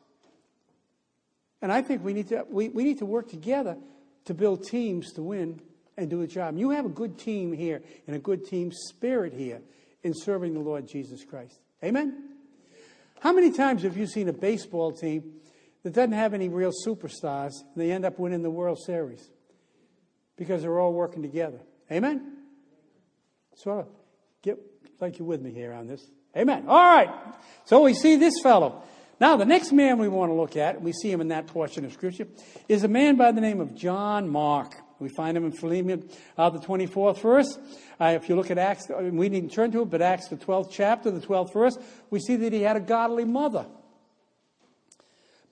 And 1.63 1.73
I 1.73 1.81
think 1.81 2.05
we 2.05 2.13
need 2.13 2.29
to, 2.29 2.45
we, 2.51 2.69
we 2.69 2.83
need 2.83 2.99
to 2.99 3.07
work 3.07 3.31
together 3.31 3.77
to 4.25 4.35
build 4.35 4.67
teams 4.67 5.13
to 5.13 5.23
win 5.23 5.61
and 5.97 6.11
do 6.11 6.23
a 6.23 6.27
job. 6.27 6.59
You 6.59 6.71
have 6.71 6.85
a 6.85 6.91
good 6.91 7.17
team 7.17 7.53
here 7.53 7.83
and 8.09 8.17
a 8.17 8.19
good 8.19 8.45
team 8.45 8.73
spirit 8.73 9.33
here 9.33 9.63
in 10.03 10.13
serving 10.13 10.55
the 10.55 10.61
Lord 10.61 10.89
Jesus 10.89 11.25
Christ. 11.25 11.57
Amen? 11.85 12.31
How 13.21 13.33
many 13.33 13.53
times 13.53 13.85
have 13.85 13.97
you 13.97 14.09
seen 14.09 14.29
a 14.29 14.33
baseball 14.33 14.91
team 14.91 15.35
that 15.85 15.93
doesn't 15.93 16.13
have 16.13 16.35
any 16.35 16.49
real 16.49 16.73
superstars 16.85 17.53
and 17.75 17.77
they 17.77 17.93
end 17.93 18.05
up 18.05 18.19
winning 18.19 18.43
the 18.43 18.51
World 18.51 18.79
Series? 18.85 19.31
Because 20.37 20.63
they're 20.63 20.81
all 20.81 20.93
working 20.93 21.23
together. 21.23 21.61
Amen? 21.93 22.39
So, 23.55 23.87
get 24.43 24.59
like 25.01 25.21
you're 25.21 25.29
with 25.29 25.41
me 25.41 25.53
here 25.53 25.73
on 25.73 25.87
this. 25.87 26.05
Amen. 26.37 26.65
All 26.69 26.85
right. 26.85 27.09
So 27.65 27.81
we 27.81 27.95
see 27.95 28.17
this 28.17 28.35
fellow. 28.43 28.83
Now, 29.19 29.37
the 29.37 29.47
next 29.47 29.73
man 29.73 29.99
we 29.99 30.09
want 30.09 30.31
to 30.31 30.35
look 30.35 30.57
at, 30.57 30.77
and 30.77 30.85
we 30.85 30.93
see 30.93 31.11
him 31.11 31.23
in 31.23 31.29
that 31.29 31.47
portion 31.47 31.85
of 31.87 31.93
Scripture, 31.93 32.27
is 32.69 32.85
a 32.85 32.89
man 32.89 33.17
by 33.17 33.33
the 33.33 33.41
name 33.41 33.61
of 33.61 33.75
John 33.75 34.29
Mark. 34.29 34.75
We 34.99 35.09
find 35.09 35.37
him 35.37 35.45
in 35.45 35.53
Philemon, 35.53 36.09
uh, 36.37 36.51
the 36.51 36.59
24th 36.59 37.21
verse. 37.21 37.59
Uh, 37.99 38.13
if 38.21 38.29
you 38.29 38.37
look 38.37 38.51
at 38.51 38.59
Acts, 38.59 38.91
uh, 38.91 39.03
we 39.03 39.29
needn't 39.29 39.53
turn 39.53 39.71
to 39.73 39.83
it, 39.83 39.91
but 39.91 40.03
Acts, 40.03 40.29
the 40.29 40.37
12th 40.37 40.71
chapter, 40.71 41.11
the 41.11 41.27
12th 41.27 41.53
verse, 41.53 41.79
we 42.11 42.21
see 42.21 42.37
that 42.37 42.53
he 42.53 42.63
had 42.63 42.77
a 42.77 42.81
godly 42.81 43.25
mother. 43.25 43.67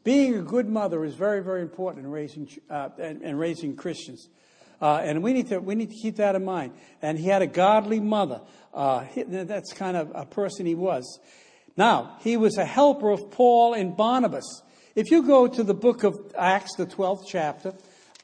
Being 0.02 0.34
a 0.34 0.42
good 0.42 0.68
mother 0.68 1.02
is 1.04 1.14
very, 1.14 1.42
very 1.42 1.62
important 1.62 2.04
in 2.04 2.10
raising, 2.10 2.48
uh, 2.68 2.90
in, 2.98 3.22
in 3.22 3.36
raising 3.36 3.76
Christians. 3.76 4.28
Uh, 4.80 5.00
and 5.02 5.22
we 5.22 5.32
need, 5.32 5.48
to, 5.48 5.58
we 5.60 5.74
need 5.74 5.90
to 5.90 5.96
keep 5.96 6.16
that 6.16 6.34
in 6.34 6.44
mind. 6.44 6.74
And 7.00 7.18
he 7.18 7.28
had 7.28 7.40
a 7.40 7.46
godly 7.46 8.00
mother. 8.00 8.42
Uh, 8.74 9.06
that's 9.26 9.72
kind 9.72 9.96
of 9.96 10.12
a 10.14 10.26
person 10.26 10.66
he 10.66 10.74
was. 10.74 11.20
Now, 11.76 12.16
he 12.20 12.36
was 12.36 12.56
a 12.56 12.64
helper 12.64 13.10
of 13.10 13.30
Paul 13.30 13.74
and 13.74 13.96
Barnabas. 13.96 14.62
If 14.94 15.10
you 15.10 15.22
go 15.22 15.48
to 15.48 15.62
the 15.62 15.74
book 15.74 16.04
of 16.04 16.14
Acts, 16.38 16.76
the 16.76 16.86
12th 16.86 17.24
chapter, 17.26 17.74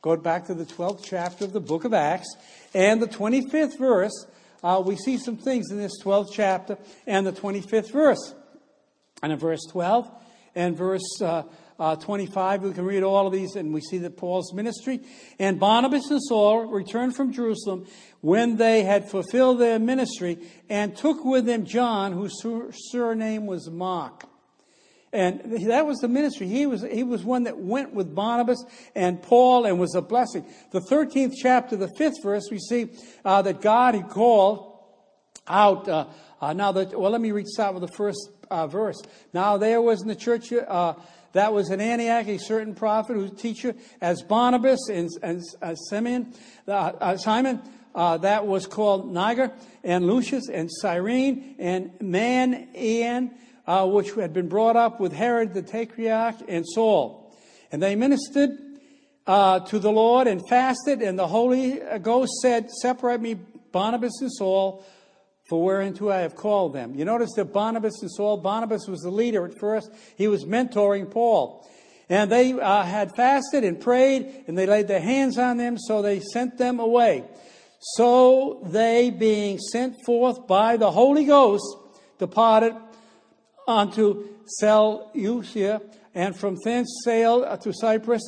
Go 0.03 0.17
back 0.17 0.47
to 0.47 0.55
the 0.55 0.65
12th 0.65 1.05
chapter 1.05 1.45
of 1.45 1.53
the 1.53 1.61
book 1.61 1.85
of 1.85 1.93
Acts 1.93 2.35
and 2.73 3.03
the 3.03 3.07
25th 3.07 3.79
verse. 3.79 4.27
Uh, 4.63 4.83
we 4.85 4.97
see 4.97 5.19
some 5.19 5.37
things 5.37 5.71
in 5.71 5.77
this 5.77 6.03
12th 6.03 6.31
chapter 6.33 6.79
and 7.07 7.27
the 7.27 7.33
25th 7.33 7.93
verse. 7.93 8.35
And 9.23 9.31
in 9.31 9.39
verse 9.39 9.61
12 9.71 10.11
and 10.55 10.75
verse 10.75 11.21
uh, 11.21 11.43
uh, 11.81 11.97
25, 11.97 12.63
we 12.63 12.73
can 12.73 12.85
read 12.85 13.03
all 13.03 13.27
of 13.27 13.33
these 13.33 13.57
and 13.57 13.73
we 13.73 13.81
see 13.81 13.97
that 13.99 14.19
Paul's 14.19 14.53
ministry. 14.53 15.01
And 15.39 15.59
Barnabas 15.59 16.11
and 16.11 16.23
Saul 16.23 16.67
returned 16.67 17.17
from 17.17 17.33
Jerusalem 17.33 17.87
when 18.21 18.57
they 18.59 18.83
had 18.83 19.09
fulfilled 19.09 19.61
their 19.61 19.79
ministry 19.79 20.39
and 20.69 20.95
took 20.95 21.25
with 21.25 21.47
them 21.47 21.65
John, 21.65 22.13
whose 22.13 22.35
surname 22.93 23.47
was 23.47 23.71
Mark. 23.71 24.25
And 25.13 25.41
that 25.69 25.87
was 25.87 25.99
the 25.99 26.09
ministry. 26.09 26.47
He 26.47 26.67
was, 26.67 26.83
he 26.83 27.03
was 27.03 27.25
one 27.25 27.45
that 27.45 27.59
went 27.59 27.95
with 27.95 28.15
Barnabas 28.15 28.63
and 28.95 29.21
Paul 29.21 29.65
and 29.65 29.81
was 29.81 29.95
a 29.95 30.03
blessing. 30.03 30.45
The 30.73 30.81
13th 30.81 31.33
chapter, 31.43 31.77
the 31.77 31.89
5th 31.89 32.23
verse, 32.23 32.45
we 32.51 32.59
see 32.59 32.91
uh, 33.25 33.41
that 33.43 33.63
God 33.63 33.95
had 33.95 34.09
called 34.09 34.79
out. 35.49 35.89
Uh, 35.89 36.07
uh, 36.43 36.53
now, 36.53 36.73
that, 36.73 36.97
well, 36.97 37.11
let 37.11 37.21
me 37.23 37.33
read 37.33 37.49
start 37.49 37.75
with 37.75 37.89
the 37.89 37.97
first 37.97 38.31
uh, 38.51 38.67
verse. 38.67 39.01
Now, 39.33 39.57
there 39.57 39.81
was 39.81 40.03
in 40.03 40.09
the 40.09 40.15
church 40.15 40.53
uh, 40.53 40.95
that 41.33 41.53
was 41.53 41.71
in 41.71 41.81
Antioch 41.81 42.29
a 42.29 42.39
certain 42.39 42.75
prophet 42.75 43.15
whose 43.15 43.33
teacher, 43.33 43.75
as 44.01 44.23
Barnabas 44.23 44.89
and, 44.89 45.09
and 45.23 45.43
uh, 45.63 45.75
Simeon, 45.75 46.35
Simon, 47.17 47.63
that 47.95 48.47
was 48.47 48.67
called 48.67 49.13
Niger, 49.13 49.53
and 49.85 50.07
Lucius, 50.07 50.49
and 50.49 50.69
Cyrene, 50.71 51.57
and 51.59 51.93
Manaen 52.01 53.31
uh, 53.71 53.87
which 53.87 54.11
had 54.13 54.33
been 54.33 54.49
brought 54.49 54.75
up 54.75 54.99
with 54.99 55.13
Herod 55.13 55.55
the 55.55 55.63
Tetrarch 55.63 56.37
and 56.49 56.65
Saul. 56.67 57.33
And 57.71 57.81
they 57.81 57.95
ministered 57.95 58.51
uh, 59.29 59.61
to 59.61 59.79
the 59.79 59.93
Lord 59.93 60.27
and 60.27 60.47
fasted, 60.49 61.03
and 61.03 61.17
the 61.17 61.29
Holy 61.29 61.81
Ghost 62.03 62.33
said, 62.43 62.69
Separate 62.83 63.21
me, 63.21 63.35
Barnabas 63.71 64.21
and 64.21 64.33
Saul, 64.33 64.85
for 65.51 65.61
whereunto 65.61 66.09
I 66.11 66.21
have 66.21 66.37
called 66.37 66.73
them. 66.73 66.95
You 66.95 67.05
notice 67.05 67.31
that 67.35 67.53
Barnabas 67.53 68.01
and 68.03 68.11
Saul, 68.13 68.37
Barnabas 68.37 68.87
was 68.87 69.01
the 69.01 69.11
leader 69.11 69.45
at 69.45 69.59
first, 69.59 69.91
he 70.17 70.29
was 70.29 70.45
mentoring 70.45 71.11
Paul. 71.11 71.69
And 72.09 72.31
they 72.31 72.53
uh, 72.53 72.85
had 72.85 73.17
fasted 73.17 73.65
and 73.65 73.81
prayed, 73.81 74.45
and 74.47 74.57
they 74.57 74.67
laid 74.67 74.87
their 74.87 75.01
hands 75.01 75.39
on 75.39 75.57
them, 75.57 75.77
so 75.77 76.03
they 76.03 76.21
sent 76.21 76.57
them 76.57 76.79
away. 76.79 77.25
So 77.81 78.61
they, 78.65 79.11
being 79.11 79.59
sent 79.59 79.97
forth 80.07 80.47
by 80.47 80.77
the 80.77 80.93
Holy 80.93 81.25
Ghost, 81.25 81.65
departed 82.21 82.77
unto 83.67 84.29
Seleucia, 84.47 85.83
and 86.15 86.37
from 86.37 86.59
thence 86.65 87.03
sailed 87.05 87.61
to 87.63 87.73
Cyprus. 87.73 88.23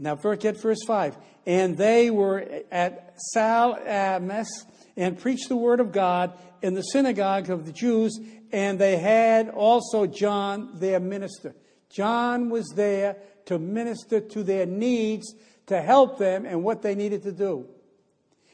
Now, 0.00 0.16
get 0.16 0.60
verse 0.60 0.82
5. 0.84 1.16
And 1.46 1.76
they 1.76 2.10
were 2.10 2.44
at 2.72 3.14
Salamis 3.32 4.48
and 4.96 5.18
preached 5.18 5.48
the 5.48 5.56
word 5.56 5.80
of 5.80 5.92
God 5.92 6.32
in 6.66 6.74
the 6.74 6.82
synagogue 6.82 7.48
of 7.48 7.64
the 7.64 7.72
Jews, 7.72 8.18
and 8.50 8.76
they 8.76 8.96
had 8.96 9.50
also 9.50 10.04
John, 10.04 10.70
their 10.74 10.98
minister. 10.98 11.54
John 11.88 12.50
was 12.50 12.72
there 12.74 13.16
to 13.44 13.60
minister 13.60 14.18
to 14.20 14.42
their 14.42 14.66
needs, 14.66 15.32
to 15.66 15.80
help 15.80 16.18
them 16.18 16.44
and 16.44 16.64
what 16.64 16.82
they 16.82 16.96
needed 16.96 17.22
to 17.22 17.30
do. 17.30 17.68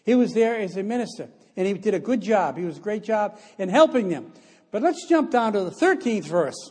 He 0.04 0.14
was 0.14 0.34
there 0.34 0.56
as 0.56 0.76
a 0.76 0.82
minister, 0.82 1.30
and 1.56 1.66
he 1.66 1.72
did 1.72 1.94
a 1.94 1.98
good 1.98 2.20
job. 2.20 2.58
He 2.58 2.64
was 2.64 2.76
a 2.76 2.80
great 2.80 3.02
job 3.02 3.40
in 3.56 3.70
helping 3.70 4.10
them. 4.10 4.30
But 4.70 4.82
let's 4.82 5.06
jump 5.08 5.30
down 5.30 5.54
to 5.54 5.60
the 5.60 5.70
13th 5.70 6.26
verse. 6.26 6.70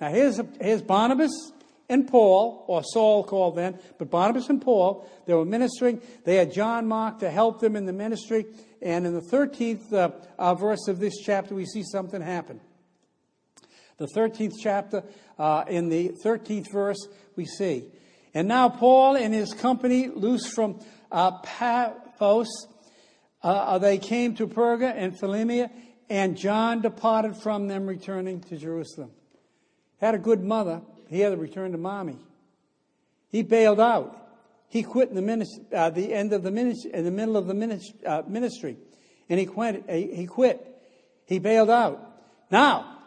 Now, 0.00 0.08
here's, 0.08 0.40
here's 0.60 0.82
Barnabas 0.82 1.52
and 1.88 2.08
Paul, 2.08 2.64
or 2.66 2.82
Saul 2.82 3.24
called 3.24 3.56
then, 3.56 3.78
but 3.98 4.10
Barnabas 4.10 4.48
and 4.48 4.60
Paul, 4.60 5.08
they 5.26 5.34
were 5.34 5.44
ministering. 5.44 6.00
They 6.24 6.36
had 6.36 6.52
John 6.52 6.86
Mark 6.86 7.18
to 7.18 7.30
help 7.30 7.60
them 7.60 7.76
in 7.76 7.84
the 7.84 7.92
ministry. 7.92 8.46
And 8.80 9.06
in 9.06 9.14
the 9.14 9.20
13th 9.20 9.92
uh, 9.92 10.10
uh, 10.38 10.54
verse 10.54 10.88
of 10.88 10.98
this 10.98 11.18
chapter, 11.18 11.54
we 11.54 11.66
see 11.66 11.82
something 11.82 12.22
happen. 12.22 12.60
The 13.98 14.08
13th 14.16 14.54
chapter, 14.60 15.04
uh, 15.38 15.64
in 15.68 15.88
the 15.88 16.12
13th 16.24 16.72
verse, 16.72 17.06
we 17.36 17.44
see. 17.44 17.84
And 18.32 18.48
now 18.48 18.68
Paul 18.68 19.16
and 19.16 19.32
his 19.32 19.52
company, 19.52 20.08
loose 20.08 20.46
from 20.46 20.80
uh, 21.12 21.38
Paphos, 21.42 22.48
uh, 23.42 23.78
they 23.78 23.98
came 23.98 24.34
to 24.36 24.46
Perga 24.46 24.92
and 24.96 25.18
Philippi 25.18 25.66
and 26.08 26.36
John 26.36 26.80
departed 26.80 27.36
from 27.36 27.68
them, 27.68 27.86
returning 27.86 28.40
to 28.42 28.56
Jerusalem. 28.56 29.10
Had 30.04 30.14
a 30.14 30.18
good 30.18 30.44
mother. 30.44 30.82
He 31.08 31.20
had 31.20 31.30
to 31.30 31.38
return 31.38 31.72
to 31.72 31.78
mommy. 31.78 32.18
He 33.30 33.40
bailed 33.40 33.80
out. 33.80 34.14
He 34.68 34.82
quit 34.82 35.08
in 35.08 35.14
the, 35.14 35.22
ministry, 35.22 35.64
uh, 35.74 35.88
the 35.88 36.12
end 36.12 36.34
of 36.34 36.42
the 36.42 36.50
ministry, 36.50 36.90
in 36.92 37.06
the 37.06 37.10
middle 37.10 37.38
of 37.38 37.46
the 37.46 37.54
ministry, 37.54 37.94
uh, 38.04 38.20
ministry. 38.28 38.76
and 39.30 39.40
he 39.40 39.46
quit. 39.46 39.88
He 39.88 40.26
quit. 40.26 40.62
He 41.24 41.38
bailed 41.38 41.70
out. 41.70 42.06
Now, 42.50 42.98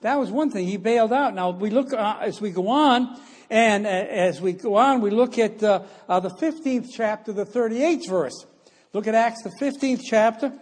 that 0.00 0.18
was 0.18 0.30
one 0.30 0.50
thing. 0.50 0.66
He 0.66 0.78
bailed 0.78 1.12
out. 1.12 1.34
Now 1.34 1.50
we 1.50 1.68
look 1.68 1.92
uh, 1.92 2.20
as 2.22 2.40
we 2.40 2.52
go 2.52 2.68
on, 2.68 3.20
and 3.50 3.84
uh, 3.84 3.90
as 3.90 4.40
we 4.40 4.54
go 4.54 4.76
on, 4.76 5.02
we 5.02 5.10
look 5.10 5.38
at 5.38 5.62
uh, 5.62 5.82
uh, 6.08 6.20
the 6.20 6.30
15th 6.30 6.88
chapter, 6.90 7.34
the 7.34 7.44
38th 7.44 8.08
verse. 8.08 8.46
Look 8.94 9.06
at 9.06 9.14
Acts, 9.14 9.42
the 9.42 9.52
15th 9.60 10.00
chapter. 10.08 10.54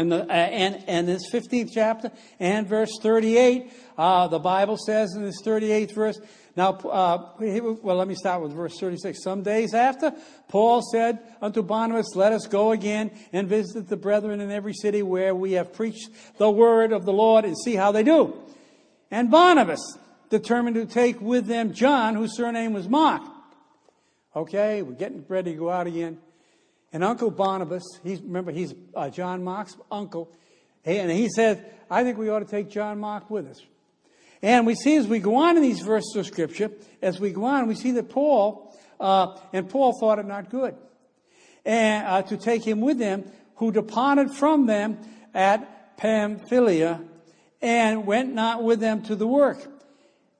And, 0.00 0.10
the, 0.10 0.22
uh, 0.22 0.32
and, 0.32 0.82
and 0.86 1.06
this 1.06 1.30
15th 1.30 1.72
chapter 1.74 2.10
and 2.38 2.66
verse 2.66 2.88
38, 3.02 3.70
uh, 3.98 4.28
the 4.28 4.38
Bible 4.38 4.78
says 4.78 5.12
in 5.14 5.22
this 5.22 5.42
38th 5.44 5.94
verse, 5.94 6.18
now, 6.56 6.70
uh, 6.70 7.32
well, 7.38 7.96
let 7.96 8.08
me 8.08 8.14
start 8.14 8.42
with 8.42 8.52
verse 8.52 8.78
36. 8.80 9.22
Some 9.22 9.42
days 9.42 9.74
after, 9.74 10.14
Paul 10.48 10.80
said 10.90 11.18
unto 11.42 11.62
Barnabas, 11.62 12.16
Let 12.16 12.32
us 12.32 12.46
go 12.46 12.72
again 12.72 13.10
and 13.34 13.46
visit 13.46 13.88
the 13.88 13.96
brethren 13.98 14.40
in 14.40 14.50
every 14.50 14.72
city 14.72 15.02
where 15.02 15.34
we 15.34 15.52
have 15.52 15.74
preached 15.74 16.08
the 16.38 16.50
word 16.50 16.92
of 16.92 17.04
the 17.04 17.12
Lord 17.12 17.44
and 17.44 17.54
see 17.58 17.74
how 17.76 17.92
they 17.92 18.02
do. 18.02 18.34
And 19.10 19.30
Barnabas 19.30 19.98
determined 20.30 20.76
to 20.76 20.86
take 20.86 21.20
with 21.20 21.44
them 21.44 21.74
John, 21.74 22.14
whose 22.14 22.34
surname 22.34 22.72
was 22.72 22.88
Mark. 22.88 23.22
Okay, 24.34 24.80
we're 24.80 24.94
getting 24.94 25.26
ready 25.28 25.52
to 25.52 25.58
go 25.58 25.68
out 25.68 25.86
again. 25.86 26.18
And 26.92 27.04
Uncle 27.04 27.30
Barnabas, 27.30 27.84
he's, 28.02 28.20
remember, 28.20 28.50
he's 28.50 28.74
uh, 28.94 29.10
John 29.10 29.44
Mark's 29.44 29.76
uncle, 29.90 30.32
and 30.84 31.10
he 31.10 31.28
said, 31.28 31.72
I 31.90 32.02
think 32.02 32.18
we 32.18 32.28
ought 32.28 32.40
to 32.40 32.44
take 32.44 32.68
John 32.70 32.98
Mark 32.98 33.30
with 33.30 33.46
us. 33.46 33.62
And 34.42 34.66
we 34.66 34.74
see 34.74 34.96
as 34.96 35.06
we 35.06 35.18
go 35.18 35.36
on 35.36 35.56
in 35.56 35.62
these 35.62 35.80
verses 35.80 36.16
of 36.16 36.26
Scripture, 36.26 36.70
as 37.02 37.20
we 37.20 37.30
go 37.30 37.44
on, 37.44 37.68
we 37.68 37.74
see 37.74 37.92
that 37.92 38.08
Paul, 38.08 38.76
uh, 38.98 39.36
and 39.52 39.68
Paul 39.68 39.98
thought 40.00 40.18
it 40.18 40.26
not 40.26 40.50
good, 40.50 40.74
and 41.64 42.06
uh, 42.06 42.22
to 42.22 42.36
take 42.36 42.66
him 42.66 42.80
with 42.80 42.98
them, 42.98 43.24
who 43.56 43.70
departed 43.70 44.32
from 44.32 44.66
them 44.66 44.98
at 45.34 45.96
Pamphylia, 45.98 47.02
and 47.60 48.06
went 48.06 48.32
not 48.32 48.64
with 48.64 48.80
them 48.80 49.02
to 49.02 49.14
the 49.14 49.26
work. 49.26 49.58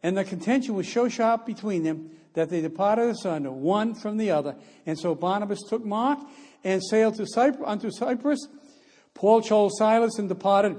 And 0.03 0.17
the 0.17 0.25
contention 0.25 0.75
was 0.75 0.91
so 0.91 1.09
sharp 1.09 1.45
between 1.45 1.83
them 1.83 2.11
that 2.35 2.49
they 2.49 2.61
departed 2.61 3.11
asunder, 3.11 3.51
one 3.51 3.95
from 3.95 4.17
the 4.17 4.31
other. 4.31 4.57
And 4.87 4.99
so 4.99 5.15
Barnabas 5.15 5.61
took 5.69 5.85
Mark 5.85 6.19
and 6.65 6.83
sailed 6.83 7.17
to 7.17 7.27
Cyprus, 7.27 7.65
unto 7.67 7.91
Cyprus. 7.91 8.47
Paul 9.15 9.43
chose 9.43 9.73
Silas 9.79 10.19
and 10.19 10.29
departed, 10.29 10.79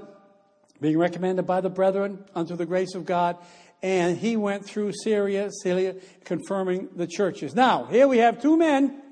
being 0.80 0.98
recommended 0.98 1.46
by 1.46 1.60
the 1.60 1.70
brethren 1.70 2.24
unto 2.34 2.56
the 2.56 2.66
grace 2.66 2.94
of 2.94 3.04
God. 3.04 3.36
And 3.82 4.16
he 4.16 4.36
went 4.36 4.64
through 4.64 4.92
Syria, 5.02 5.50
Cilicia, 5.62 5.96
confirming 6.24 6.88
the 6.94 7.06
churches. 7.06 7.54
Now, 7.54 7.84
here 7.84 8.06
we 8.06 8.18
have 8.18 8.40
two 8.40 8.56
men 8.56 9.02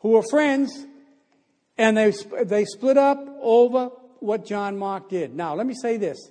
who 0.00 0.10
were 0.10 0.22
friends, 0.22 0.86
and 1.76 1.96
they, 1.96 2.12
they 2.44 2.64
split 2.64 2.96
up 2.96 3.18
over 3.40 3.90
what 4.20 4.46
John 4.46 4.78
Mark 4.78 5.08
did. 5.08 5.34
Now, 5.34 5.54
let 5.54 5.66
me 5.66 5.74
say 5.74 5.96
this. 5.96 6.30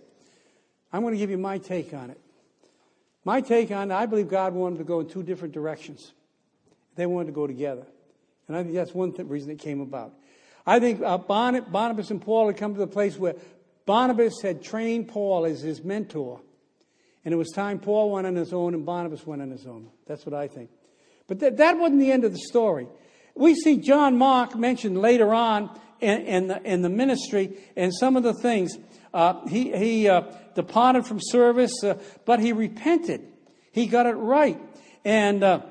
I'm 0.91 1.01
going 1.01 1.13
to 1.13 1.17
give 1.17 1.29
you 1.29 1.37
my 1.37 1.57
take 1.57 1.93
on 1.93 2.09
it. 2.09 2.19
My 3.23 3.41
take 3.41 3.71
on 3.71 3.91
I 3.91 4.05
believe 4.05 4.29
God 4.29 4.53
wanted 4.53 4.79
to 4.79 4.83
go 4.83 5.01
in 5.01 5.07
two 5.07 5.23
different 5.23 5.53
directions. 5.53 6.13
They 6.95 7.05
wanted 7.05 7.27
to 7.27 7.31
go 7.33 7.47
together. 7.47 7.85
And 8.47 8.57
I 8.57 8.63
think 8.63 8.75
that's 8.75 8.93
one 8.93 9.13
th- 9.13 9.27
reason 9.27 9.51
it 9.51 9.59
came 9.59 9.79
about. 9.79 10.13
I 10.65 10.79
think 10.79 11.01
uh, 11.01 11.17
Barnabas 11.17 12.11
and 12.11 12.21
Paul 12.21 12.47
had 12.47 12.57
come 12.57 12.73
to 12.73 12.79
the 12.79 12.87
place 12.87 13.17
where 13.17 13.35
Barnabas 13.85 14.41
had 14.41 14.61
trained 14.61 15.07
Paul 15.07 15.45
as 15.45 15.61
his 15.61 15.83
mentor. 15.83 16.41
And 17.23 17.33
it 17.33 17.37
was 17.37 17.49
time 17.51 17.79
Paul 17.79 18.11
went 18.11 18.27
on 18.27 18.35
his 18.35 18.53
own 18.53 18.73
and 18.73 18.85
Barnabas 18.85 19.25
went 19.25 19.41
on 19.41 19.51
his 19.51 19.65
own. 19.65 19.89
That's 20.07 20.25
what 20.25 20.33
I 20.33 20.47
think. 20.47 20.69
But 21.27 21.39
th- 21.39 21.55
that 21.57 21.77
wasn't 21.77 21.99
the 21.99 22.11
end 22.11 22.23
of 22.23 22.31
the 22.31 22.39
story. 22.39 22.87
We 23.35 23.55
see 23.55 23.77
John 23.77 24.17
Mark 24.17 24.55
mentioned 24.55 24.99
later 25.01 25.33
on 25.33 25.69
in, 25.99 26.21
in, 26.21 26.47
the, 26.47 26.61
in 26.63 26.81
the 26.81 26.89
ministry 26.89 27.57
and 27.75 27.93
some 27.93 28.17
of 28.17 28.23
the 28.23 28.33
things. 28.33 28.77
Uh, 29.13 29.45
he 29.47 29.75
he 29.75 30.07
uh, 30.07 30.21
departed 30.55 31.05
from 31.05 31.19
service, 31.21 31.83
uh, 31.83 31.95
but 32.25 32.39
he 32.39 32.53
repented. 32.53 33.27
He 33.71 33.87
got 33.87 34.05
it 34.05 34.13
right. 34.13 34.59
And 35.03 35.43
uh, 35.43 35.61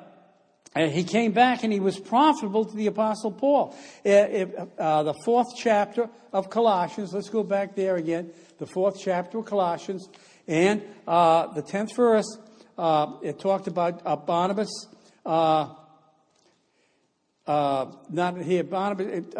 he 0.74 1.05
came 1.05 1.33
back 1.33 1.64
and 1.64 1.72
he 1.72 1.81
was 1.81 1.98
profitable 1.98 2.64
to 2.64 2.76
the 2.76 2.87
Apostle 2.87 3.33
Paul. 3.33 3.74
Uh, 4.05 5.03
the 5.03 5.14
fourth 5.24 5.48
chapter 5.57 6.09
of 6.33 6.50
Colossians, 6.50 7.12
let's 7.12 7.29
go 7.29 7.42
back 7.42 7.74
there 7.76 7.96
again. 7.96 8.31
The 8.59 8.66
fourth 8.66 9.00
chapter 9.00 9.38
of 9.38 9.46
Colossians. 9.46 10.09
And 10.46 10.83
uh, 11.07 11.53
the 11.53 11.62
tenth 11.62 11.94
verse, 11.96 12.38
it 13.22 13.38
talked 13.38 13.68
about 13.68 14.26
Barnabas. 14.26 14.70
not 15.26 15.87
here, 18.42 18.64
Barnabas. 18.64 19.07
It, 19.07 19.35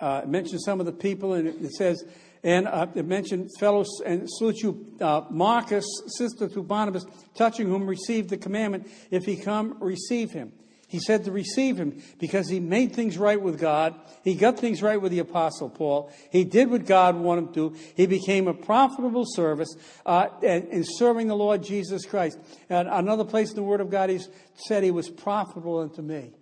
uh, 0.00 0.22
mentions 0.26 0.62
some 0.64 0.78
of 0.78 0.86
the 0.86 0.92
people, 0.92 1.34
and 1.34 1.48
it 1.48 1.72
says, 1.72 2.04
and 2.42 2.66
uh, 2.66 2.86
it 2.94 3.06
mentioned 3.06 3.50
fellows, 3.58 3.88
and 4.04 4.28
salute 4.30 4.62
you, 4.62 4.96
uh, 5.00 5.22
Marcus, 5.30 5.84
sister 6.06 6.48
to 6.48 6.62
Barnabas, 6.62 7.04
touching 7.34 7.68
whom 7.68 7.86
received 7.86 8.30
the 8.30 8.36
commandment, 8.36 8.88
if 9.10 9.24
he 9.24 9.36
come, 9.36 9.76
receive 9.80 10.30
him. 10.32 10.52
He 10.88 11.00
said 11.00 11.26
to 11.26 11.32
receive 11.32 11.76
him 11.76 12.02
because 12.18 12.48
he 12.48 12.60
made 12.60 12.94
things 12.94 13.18
right 13.18 13.40
with 13.40 13.60
God. 13.60 13.94
He 14.24 14.34
got 14.34 14.58
things 14.58 14.82
right 14.82 15.00
with 15.00 15.12
the 15.12 15.18
Apostle 15.18 15.68
Paul. 15.68 16.10
He 16.32 16.44
did 16.44 16.70
what 16.70 16.86
God 16.86 17.14
wanted 17.16 17.48
him 17.48 17.54
to. 17.54 17.76
He 17.94 18.06
became 18.06 18.48
a 18.48 18.54
profitable 18.54 19.26
service 19.26 19.68
uh, 20.06 20.28
in 20.42 20.84
serving 20.84 21.28
the 21.28 21.36
Lord 21.36 21.62
Jesus 21.62 22.06
Christ. 22.06 22.38
And 22.70 22.88
another 22.88 23.24
place 23.24 23.50
in 23.50 23.56
the 23.56 23.62
Word 23.62 23.82
of 23.82 23.90
God, 23.90 24.08
he 24.08 24.18
said 24.54 24.82
he 24.82 24.90
was 24.90 25.10
profitable 25.10 25.78
unto 25.80 26.00
me. 26.00 26.32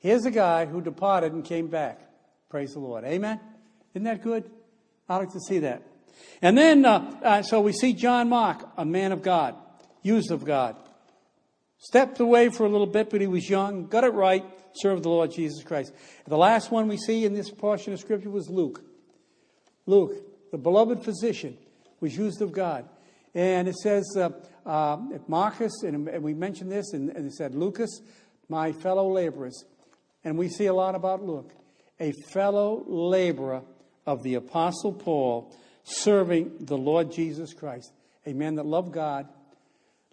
Here's 0.00 0.24
a 0.24 0.32
guy 0.32 0.66
who 0.66 0.80
departed 0.80 1.32
and 1.32 1.44
came 1.44 1.68
back. 1.68 2.00
Praise 2.48 2.72
the 2.72 2.80
Lord. 2.80 3.04
Amen? 3.04 3.38
Isn't 3.94 4.04
that 4.04 4.24
good? 4.24 4.50
I 5.10 5.16
like 5.16 5.32
to 5.32 5.40
see 5.40 5.58
that. 5.58 5.82
And 6.40 6.56
then, 6.56 6.84
uh, 6.84 7.20
uh, 7.22 7.42
so 7.42 7.60
we 7.60 7.72
see 7.72 7.92
John 7.94 8.28
Mark, 8.28 8.66
a 8.76 8.84
man 8.84 9.10
of 9.10 9.22
God, 9.22 9.56
used 10.02 10.30
of 10.30 10.44
God. 10.44 10.76
Stepped 11.78 12.20
away 12.20 12.48
for 12.48 12.64
a 12.64 12.68
little 12.68 12.86
bit, 12.86 13.10
but 13.10 13.20
he 13.20 13.26
was 13.26 13.50
young, 13.50 13.86
got 13.86 14.04
it 14.04 14.14
right, 14.14 14.44
served 14.74 15.02
the 15.02 15.08
Lord 15.08 15.32
Jesus 15.32 15.64
Christ. 15.64 15.92
The 16.28 16.36
last 16.36 16.70
one 16.70 16.86
we 16.86 16.96
see 16.96 17.24
in 17.24 17.34
this 17.34 17.50
portion 17.50 17.92
of 17.92 17.98
Scripture 17.98 18.30
was 18.30 18.48
Luke. 18.48 18.84
Luke, 19.84 20.12
the 20.52 20.58
beloved 20.58 21.02
physician, 21.02 21.58
was 21.98 22.16
used 22.16 22.40
of 22.40 22.52
God. 22.52 22.88
And 23.34 23.66
it 23.66 23.74
says, 23.76 24.06
uh, 24.16 24.30
uh, 24.64 24.98
Marcus, 25.26 25.82
and, 25.82 26.08
and, 26.08 26.22
we 26.22 26.34
mentioned 26.34 26.70
this, 26.70 26.92
and, 26.92 27.10
and 27.10 27.26
it 27.26 27.32
said, 27.32 27.56
Lucas, 27.56 28.00
my 28.48 28.70
fellow 28.70 29.12
laborers. 29.12 29.64
And 30.22 30.38
we 30.38 30.48
see 30.48 30.66
a 30.66 30.74
lot 30.74 30.94
about 30.94 31.20
Luke 31.20 31.50
a 31.98 32.12
fellow 32.12 32.82
laborer 32.86 33.62
of 34.10 34.24
the 34.24 34.34
Apostle 34.34 34.92
Paul, 34.92 35.54
serving 35.84 36.50
the 36.58 36.76
Lord 36.76 37.12
Jesus 37.12 37.54
Christ. 37.54 37.92
A 38.26 38.32
man 38.32 38.56
that 38.56 38.66
loved 38.66 38.92
God, 38.92 39.28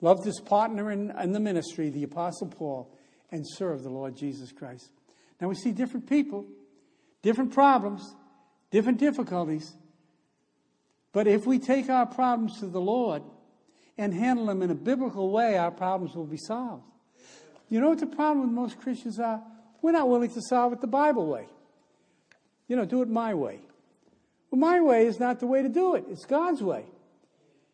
loved 0.02 0.24
his 0.24 0.40
partner 0.40 0.92
in, 0.92 1.10
in 1.20 1.32
the 1.32 1.40
ministry, 1.40 1.90
the 1.90 2.04
Apostle 2.04 2.48
Paul, 2.48 2.96
and 3.32 3.44
served 3.44 3.84
the 3.84 3.90
Lord 3.90 4.16
Jesus 4.16 4.52
Christ. 4.52 4.92
Now 5.42 5.48
we 5.48 5.56
see 5.56 5.72
different 5.72 6.08
people, 6.08 6.46
different 7.24 7.54
problems, 7.54 8.14
different 8.70 9.00
difficulties. 9.00 9.74
But 11.12 11.26
if 11.26 11.48
we 11.48 11.58
take 11.58 11.90
our 11.90 12.06
problems 12.06 12.60
to 12.60 12.68
the 12.68 12.80
Lord 12.80 13.24
and 13.98 14.14
handle 14.14 14.46
them 14.46 14.62
in 14.62 14.70
a 14.70 14.76
biblical 14.76 15.32
way, 15.32 15.58
our 15.58 15.72
problems 15.72 16.16
will 16.16 16.28
be 16.28 16.38
solved. 16.38 16.84
You 17.68 17.82
know 17.82 17.90
what 17.90 18.00
the 18.00 18.06
problem 18.06 18.42
with 18.42 18.52
most 18.52 18.80
Christians 18.80 19.20
are? 19.20 19.42
We're 19.82 19.92
not 19.92 20.08
willing 20.08 20.30
to 20.30 20.42
solve 20.44 20.74
it 20.74 20.82
the 20.82 20.88
Bible 20.88 21.26
way 21.26 21.48
you 22.68 22.76
know, 22.76 22.86
do 22.86 23.02
it 23.02 23.10
my 23.10 23.34
way. 23.34 23.60
Well, 24.50 24.60
my 24.60 24.80
way 24.82 25.06
is 25.06 25.20
not 25.20 25.40
the 25.40 25.48
way 25.48 25.62
to 25.62 25.70
do 25.70 25.96
it. 25.96 26.06
It's 26.10 26.26
God's 26.26 26.62
way. 26.62 26.86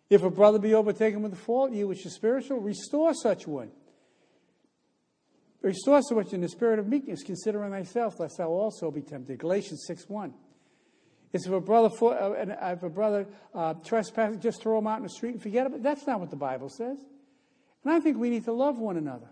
If 0.09 0.23
a 0.23 0.29
brother 0.29 0.59
be 0.59 0.73
overtaken 0.73 1.21
with 1.21 1.33
a 1.33 1.37
fault, 1.37 1.71
you 1.71 1.87
which 1.87 2.05
is 2.05 2.13
spiritual, 2.13 2.59
restore 2.59 3.13
such 3.13 3.47
one. 3.47 3.71
Restore 5.61 6.01
such 6.01 6.33
in 6.33 6.41
the 6.41 6.49
spirit 6.49 6.77
of 6.77 6.87
meekness, 6.87 7.23
considering 7.23 7.71
thyself, 7.71 8.19
lest 8.19 8.37
thou 8.37 8.49
also 8.49 8.91
be 8.91 9.01
tempted. 9.01 9.39
Galatians 9.39 9.85
6 9.87 10.09
1. 10.09 10.33
It's 11.31 11.47
if 11.47 11.51
a 11.51 11.59
brother, 11.59 11.89
for, 11.89 12.13
uh, 12.15 12.71
if 12.73 12.83
a 12.83 12.89
brother 12.89 13.25
uh, 13.55 13.73
trespasses, 13.85 14.37
just 14.37 14.61
throw 14.61 14.77
him 14.77 14.85
out 14.85 14.97
in 14.97 15.03
the 15.03 15.09
street 15.09 15.33
and 15.33 15.41
forget 15.41 15.65
about 15.65 15.77
it. 15.77 15.83
That's 15.83 16.05
not 16.05 16.19
what 16.19 16.29
the 16.29 16.35
Bible 16.35 16.69
says. 16.69 16.99
And 17.83 17.93
I 17.93 17.99
think 17.99 18.17
we 18.17 18.29
need 18.29 18.45
to 18.45 18.53
love 18.53 18.77
one 18.77 18.97
another 18.97 19.29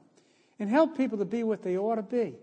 and 0.57 0.69
help 0.69 0.97
people 0.97 1.19
to 1.19 1.25
be 1.25 1.43
what 1.43 1.61
they 1.61 1.77
ought 1.77 1.95
to 1.95 2.01
be. 2.01 2.35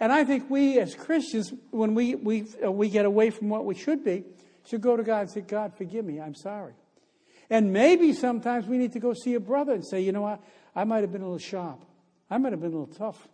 And 0.00 0.12
I 0.12 0.24
think 0.24 0.50
we 0.50 0.78
as 0.80 0.94
Christians, 0.94 1.52
when 1.70 1.94
we, 1.94 2.14
we, 2.14 2.46
uh, 2.64 2.70
we 2.70 2.88
get 2.88 3.04
away 3.04 3.30
from 3.30 3.48
what 3.48 3.64
we 3.64 3.74
should 3.74 4.04
be, 4.04 4.24
should 4.66 4.80
go 4.80 4.96
to 4.96 5.02
God 5.02 5.20
and 5.20 5.30
say, 5.30 5.40
God, 5.40 5.74
forgive 5.76 6.04
me, 6.04 6.20
I'm 6.20 6.34
sorry. 6.34 6.72
And 7.50 7.72
maybe 7.72 8.12
sometimes 8.12 8.66
we 8.66 8.78
need 8.78 8.92
to 8.92 9.00
go 9.00 9.12
see 9.12 9.34
a 9.34 9.40
brother 9.40 9.72
and 9.72 9.86
say, 9.86 10.00
you 10.00 10.12
know 10.12 10.22
what, 10.22 10.40
I 10.74 10.84
might 10.84 11.02
have 11.02 11.12
been 11.12 11.20
a 11.20 11.26
little 11.26 11.38
sharp. 11.38 11.84
I 12.30 12.38
might 12.38 12.52
have 12.52 12.60
been 12.60 12.72
a 12.72 12.78
little 12.78 12.94
tough. 12.94 13.28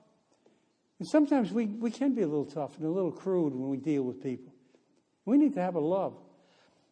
And 0.98 1.08
sometimes 1.08 1.52
we, 1.52 1.66
we 1.66 1.90
can 1.90 2.14
be 2.14 2.22
a 2.22 2.26
little 2.26 2.44
tough 2.44 2.76
and 2.76 2.86
a 2.86 2.90
little 2.90 3.12
crude 3.12 3.54
when 3.54 3.70
we 3.70 3.78
deal 3.78 4.02
with 4.02 4.22
people. 4.22 4.52
We 5.24 5.38
need 5.38 5.54
to 5.54 5.60
have 5.62 5.76
a 5.76 5.80
love. 5.80 6.14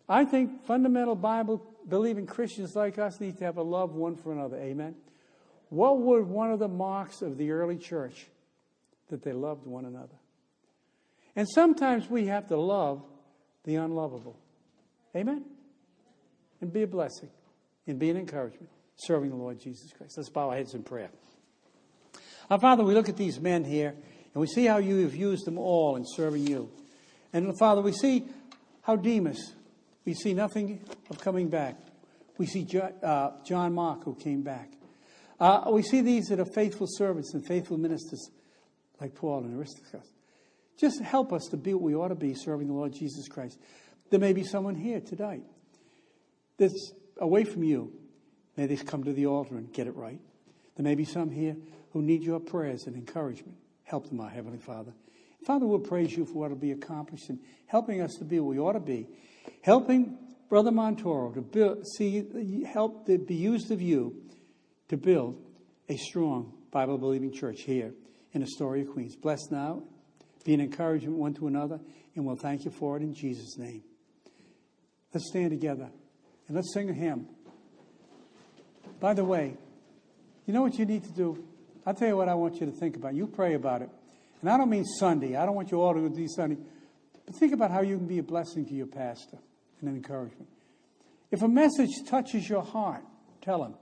I 0.08 0.24
think 0.24 0.64
fundamental 0.64 1.14
Bible 1.14 1.62
believing 1.86 2.26
Christians 2.26 2.74
like 2.74 2.98
us 2.98 3.20
need 3.20 3.38
to 3.38 3.44
have 3.44 3.58
a 3.58 3.62
love 3.62 3.94
one 3.94 4.16
for 4.16 4.32
another. 4.32 4.56
Amen. 4.56 4.94
What 5.68 5.98
would 5.98 6.26
one 6.26 6.50
of 6.50 6.58
the 6.58 6.68
marks 6.68 7.20
of 7.20 7.36
the 7.36 7.50
early 7.50 7.76
church? 7.76 8.26
That 9.08 9.22
they 9.22 9.32
loved 9.32 9.66
one 9.66 9.84
another. 9.84 10.16
And 11.36 11.46
sometimes 11.48 12.10
we 12.10 12.26
have 12.26 12.48
to 12.48 12.56
love 12.56 13.02
the 13.64 13.76
unlovable. 13.76 14.38
Amen? 15.14 15.44
And 16.60 16.72
be 16.72 16.82
a 16.82 16.86
blessing 16.86 17.30
and 17.86 17.98
be 17.98 18.10
an 18.10 18.16
encouragement, 18.16 18.70
serving 18.96 19.30
the 19.30 19.36
Lord 19.36 19.60
Jesus 19.60 19.92
Christ. 19.92 20.16
Let's 20.16 20.30
bow 20.30 20.50
our 20.50 20.56
heads 20.56 20.74
in 20.74 20.82
prayer. 20.82 21.10
Our 22.50 22.58
Father, 22.58 22.82
we 22.82 22.94
look 22.94 23.08
at 23.08 23.16
these 23.16 23.40
men 23.40 23.64
here 23.64 23.90
and 23.90 24.40
we 24.40 24.46
see 24.46 24.66
how 24.66 24.78
you 24.78 25.02
have 25.02 25.14
used 25.14 25.46
them 25.46 25.58
all 25.58 25.96
in 25.96 26.04
serving 26.06 26.46
you. 26.46 26.70
And 27.32 27.56
Father, 27.58 27.82
we 27.82 27.92
see 27.92 28.24
how 28.82 28.96
Demas, 28.96 29.54
we 30.04 30.14
see 30.14 30.34
nothing 30.34 30.80
of 31.10 31.20
coming 31.20 31.48
back. 31.48 31.76
We 32.38 32.46
see 32.46 32.66
uh, 33.02 33.30
John 33.44 33.74
Mark 33.74 34.04
who 34.04 34.14
came 34.14 34.42
back. 34.42 34.72
Uh, 35.38 35.70
we 35.70 35.82
see 35.82 36.00
these 36.00 36.26
that 36.26 36.40
are 36.40 36.46
faithful 36.46 36.86
servants 36.88 37.34
and 37.34 37.46
faithful 37.46 37.78
ministers 37.78 38.30
like 39.00 39.14
Paul 39.14 39.44
and 39.44 39.56
Aristarchus. 39.56 40.06
Just 40.78 41.00
help 41.02 41.32
us 41.32 41.46
to 41.50 41.56
be 41.56 41.74
what 41.74 41.82
we 41.82 41.94
ought 41.94 42.08
to 42.08 42.14
be 42.14 42.34
serving 42.34 42.68
the 42.68 42.72
Lord 42.72 42.92
Jesus 42.92 43.28
Christ. 43.28 43.58
There 44.10 44.20
may 44.20 44.32
be 44.32 44.44
someone 44.44 44.76
here 44.76 45.00
tonight 45.00 45.42
that's 46.56 46.92
away 47.18 47.44
from 47.44 47.64
you. 47.64 47.92
May 48.56 48.66
they 48.66 48.76
come 48.76 49.04
to 49.04 49.12
the 49.12 49.26
altar 49.26 49.56
and 49.56 49.72
get 49.72 49.86
it 49.86 49.96
right. 49.96 50.20
There 50.76 50.84
may 50.84 50.94
be 50.94 51.04
some 51.04 51.30
here 51.30 51.56
who 51.92 52.02
need 52.02 52.22
your 52.22 52.40
prayers 52.40 52.84
and 52.86 52.94
encouragement. 52.96 53.56
Help 53.84 54.08
them, 54.08 54.20
our 54.20 54.28
Heavenly 54.28 54.58
Father. 54.58 54.92
Father, 55.44 55.66
we'll 55.66 55.78
praise 55.78 56.16
you 56.16 56.24
for 56.24 56.34
what 56.34 56.50
will 56.50 56.56
be 56.56 56.72
accomplished 56.72 57.30
in 57.30 57.40
helping 57.66 58.00
us 58.00 58.14
to 58.16 58.24
be 58.24 58.38
what 58.40 58.50
we 58.50 58.58
ought 58.58 58.72
to 58.72 58.80
be. 58.80 59.06
Helping 59.62 60.16
Brother 60.48 60.70
Montoro 60.70 61.34
to 61.34 61.40
build, 61.40 61.86
see, 61.96 62.64
help 62.64 63.06
to 63.06 63.18
be 63.18 63.34
used 63.34 63.70
of 63.70 63.82
you 63.82 64.16
to 64.88 64.96
build 64.96 65.42
a 65.88 65.96
strong 65.96 66.52
Bible 66.70 66.98
believing 66.98 67.32
church 67.32 67.62
here 67.62 67.92
in 68.38 68.44
Astoria, 68.44 68.84
Queens. 68.84 69.16
Bless 69.16 69.50
now, 69.50 69.82
be 70.44 70.54
an 70.54 70.60
encouragement 70.60 71.16
one 71.16 71.34
to 71.34 71.48
another, 71.48 71.80
and 72.14 72.24
we'll 72.24 72.36
thank 72.36 72.64
you 72.64 72.70
for 72.70 72.96
it 72.96 73.02
in 73.02 73.12
Jesus' 73.12 73.58
name. 73.58 73.82
Let's 75.12 75.28
stand 75.28 75.50
together 75.50 75.90
and 76.46 76.56
let's 76.56 76.72
sing 76.72 76.88
a 76.88 76.92
hymn. 76.92 77.26
By 79.00 79.14
the 79.14 79.24
way, 79.24 79.56
you 80.46 80.54
know 80.54 80.62
what 80.62 80.78
you 80.78 80.86
need 80.86 81.04
to 81.04 81.12
do? 81.12 81.44
I'll 81.84 81.94
tell 81.94 82.08
you 82.08 82.16
what 82.16 82.28
I 82.28 82.34
want 82.34 82.60
you 82.60 82.66
to 82.66 82.72
think 82.72 82.96
about. 82.96 83.14
You 83.14 83.26
pray 83.26 83.54
about 83.54 83.82
it. 83.82 83.90
And 84.40 84.48
I 84.48 84.56
don't 84.56 84.70
mean 84.70 84.84
Sunday. 84.84 85.34
I 85.34 85.44
don't 85.44 85.54
want 85.54 85.72
you 85.72 85.80
all 85.80 85.94
to 85.94 86.08
do 86.08 86.28
Sunday. 86.28 86.58
But 87.26 87.34
think 87.34 87.52
about 87.52 87.70
how 87.70 87.80
you 87.80 87.96
can 87.96 88.06
be 88.06 88.18
a 88.18 88.22
blessing 88.22 88.66
to 88.66 88.74
your 88.74 88.86
pastor 88.86 89.38
and 89.80 89.88
an 89.88 89.96
encouragement. 89.96 90.48
If 91.30 91.42
a 91.42 91.48
message 91.48 91.90
touches 92.06 92.48
your 92.48 92.62
heart, 92.62 93.02
tell 93.42 93.64
him. 93.64 93.74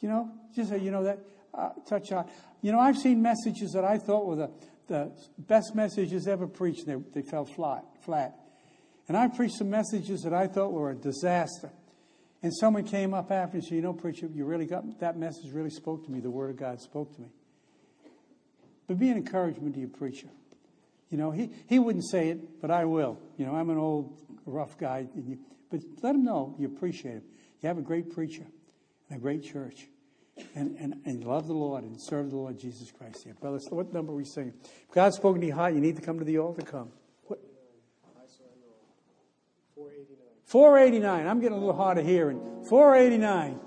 You 0.00 0.08
know, 0.08 0.30
just 0.54 0.70
say, 0.70 0.78
you 0.78 0.90
know, 0.90 1.04
that 1.04 1.18
uh, 1.54 1.70
touch 1.88 2.12
on. 2.12 2.28
You 2.62 2.72
know, 2.72 2.78
I've 2.78 2.98
seen 2.98 3.22
messages 3.22 3.72
that 3.72 3.84
I 3.84 3.98
thought 3.98 4.26
were 4.26 4.36
the, 4.36 4.50
the 4.86 5.12
best 5.38 5.74
messages 5.74 6.26
ever 6.26 6.46
preached. 6.46 6.86
They, 6.86 6.96
they 7.14 7.22
fell 7.22 7.44
flat, 7.44 7.84
flat. 8.04 8.36
And 9.08 9.16
I 9.16 9.28
preached 9.28 9.56
some 9.56 9.70
messages 9.70 10.22
that 10.22 10.32
I 10.32 10.46
thought 10.46 10.72
were 10.72 10.90
a 10.90 10.94
disaster. 10.94 11.70
And 12.42 12.54
someone 12.54 12.84
came 12.84 13.12
up 13.12 13.30
after 13.30 13.56
and 13.56 13.64
said, 13.64 13.74
You 13.74 13.82
know, 13.82 13.92
preacher, 13.92 14.28
you 14.32 14.44
really 14.44 14.66
got 14.66 15.00
that 15.00 15.18
message 15.18 15.50
really 15.52 15.70
spoke 15.70 16.04
to 16.06 16.10
me. 16.10 16.20
The 16.20 16.30
word 16.30 16.50
of 16.50 16.56
God 16.56 16.80
spoke 16.80 17.14
to 17.16 17.20
me. 17.20 17.28
But 18.86 18.98
be 18.98 19.10
an 19.10 19.16
encouragement 19.16 19.74
to 19.74 19.80
your 19.80 19.88
preacher. 19.88 20.28
You 21.10 21.18
know, 21.18 21.30
he, 21.32 21.50
he 21.68 21.78
wouldn't 21.78 22.08
say 22.08 22.28
it, 22.28 22.60
but 22.60 22.70
I 22.70 22.84
will. 22.84 23.18
You 23.36 23.46
know, 23.46 23.54
I'm 23.54 23.68
an 23.68 23.78
old, 23.78 24.16
rough 24.46 24.78
guy. 24.78 25.08
You, 25.14 25.38
but 25.70 25.80
let 26.02 26.14
him 26.14 26.24
know 26.24 26.54
you 26.58 26.66
appreciate 26.66 27.14
him. 27.14 27.22
You 27.62 27.68
have 27.68 27.78
a 27.78 27.82
great 27.82 28.10
preacher 28.10 28.46
and 29.08 29.18
a 29.18 29.20
great 29.20 29.42
church. 29.42 29.88
And, 30.54 30.76
and, 30.78 30.94
and 31.04 31.24
love 31.24 31.46
the 31.46 31.54
Lord 31.54 31.84
and 31.84 32.00
serve 32.00 32.30
the 32.30 32.36
Lord 32.36 32.58
Jesus 32.58 32.90
Christ 32.90 33.24
here. 33.24 33.34
Brothers, 33.40 33.66
what 33.70 33.92
number 33.92 34.12
are 34.12 34.16
we 34.16 34.24
singing? 34.24 34.54
If 34.62 34.94
God's 34.94 35.16
spoken 35.16 35.40
to 35.40 35.46
your 35.46 35.56
heart, 35.56 35.74
you 35.74 35.80
need 35.80 35.96
to 35.96 36.02
come 36.02 36.18
to 36.18 36.24
the 36.24 36.38
altar, 36.38 36.62
come. 36.62 36.90
What? 37.24 37.40
489. 40.46 41.26
I'm 41.26 41.40
getting 41.40 41.56
a 41.56 41.60
little 41.60 41.76
hard 41.76 41.98
of 41.98 42.06
hearing. 42.06 42.40
489. 42.68 43.60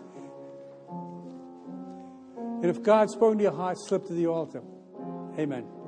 And 2.61 2.65
if 2.65 2.81
God's 2.81 3.13
spoken 3.13 3.37
to 3.39 3.43
your 3.43 3.53
heart, 3.53 3.77
slip 3.77 4.05
to 4.07 4.13
the 4.13 4.27
altar. 4.27 4.61
Amen. 5.37 5.82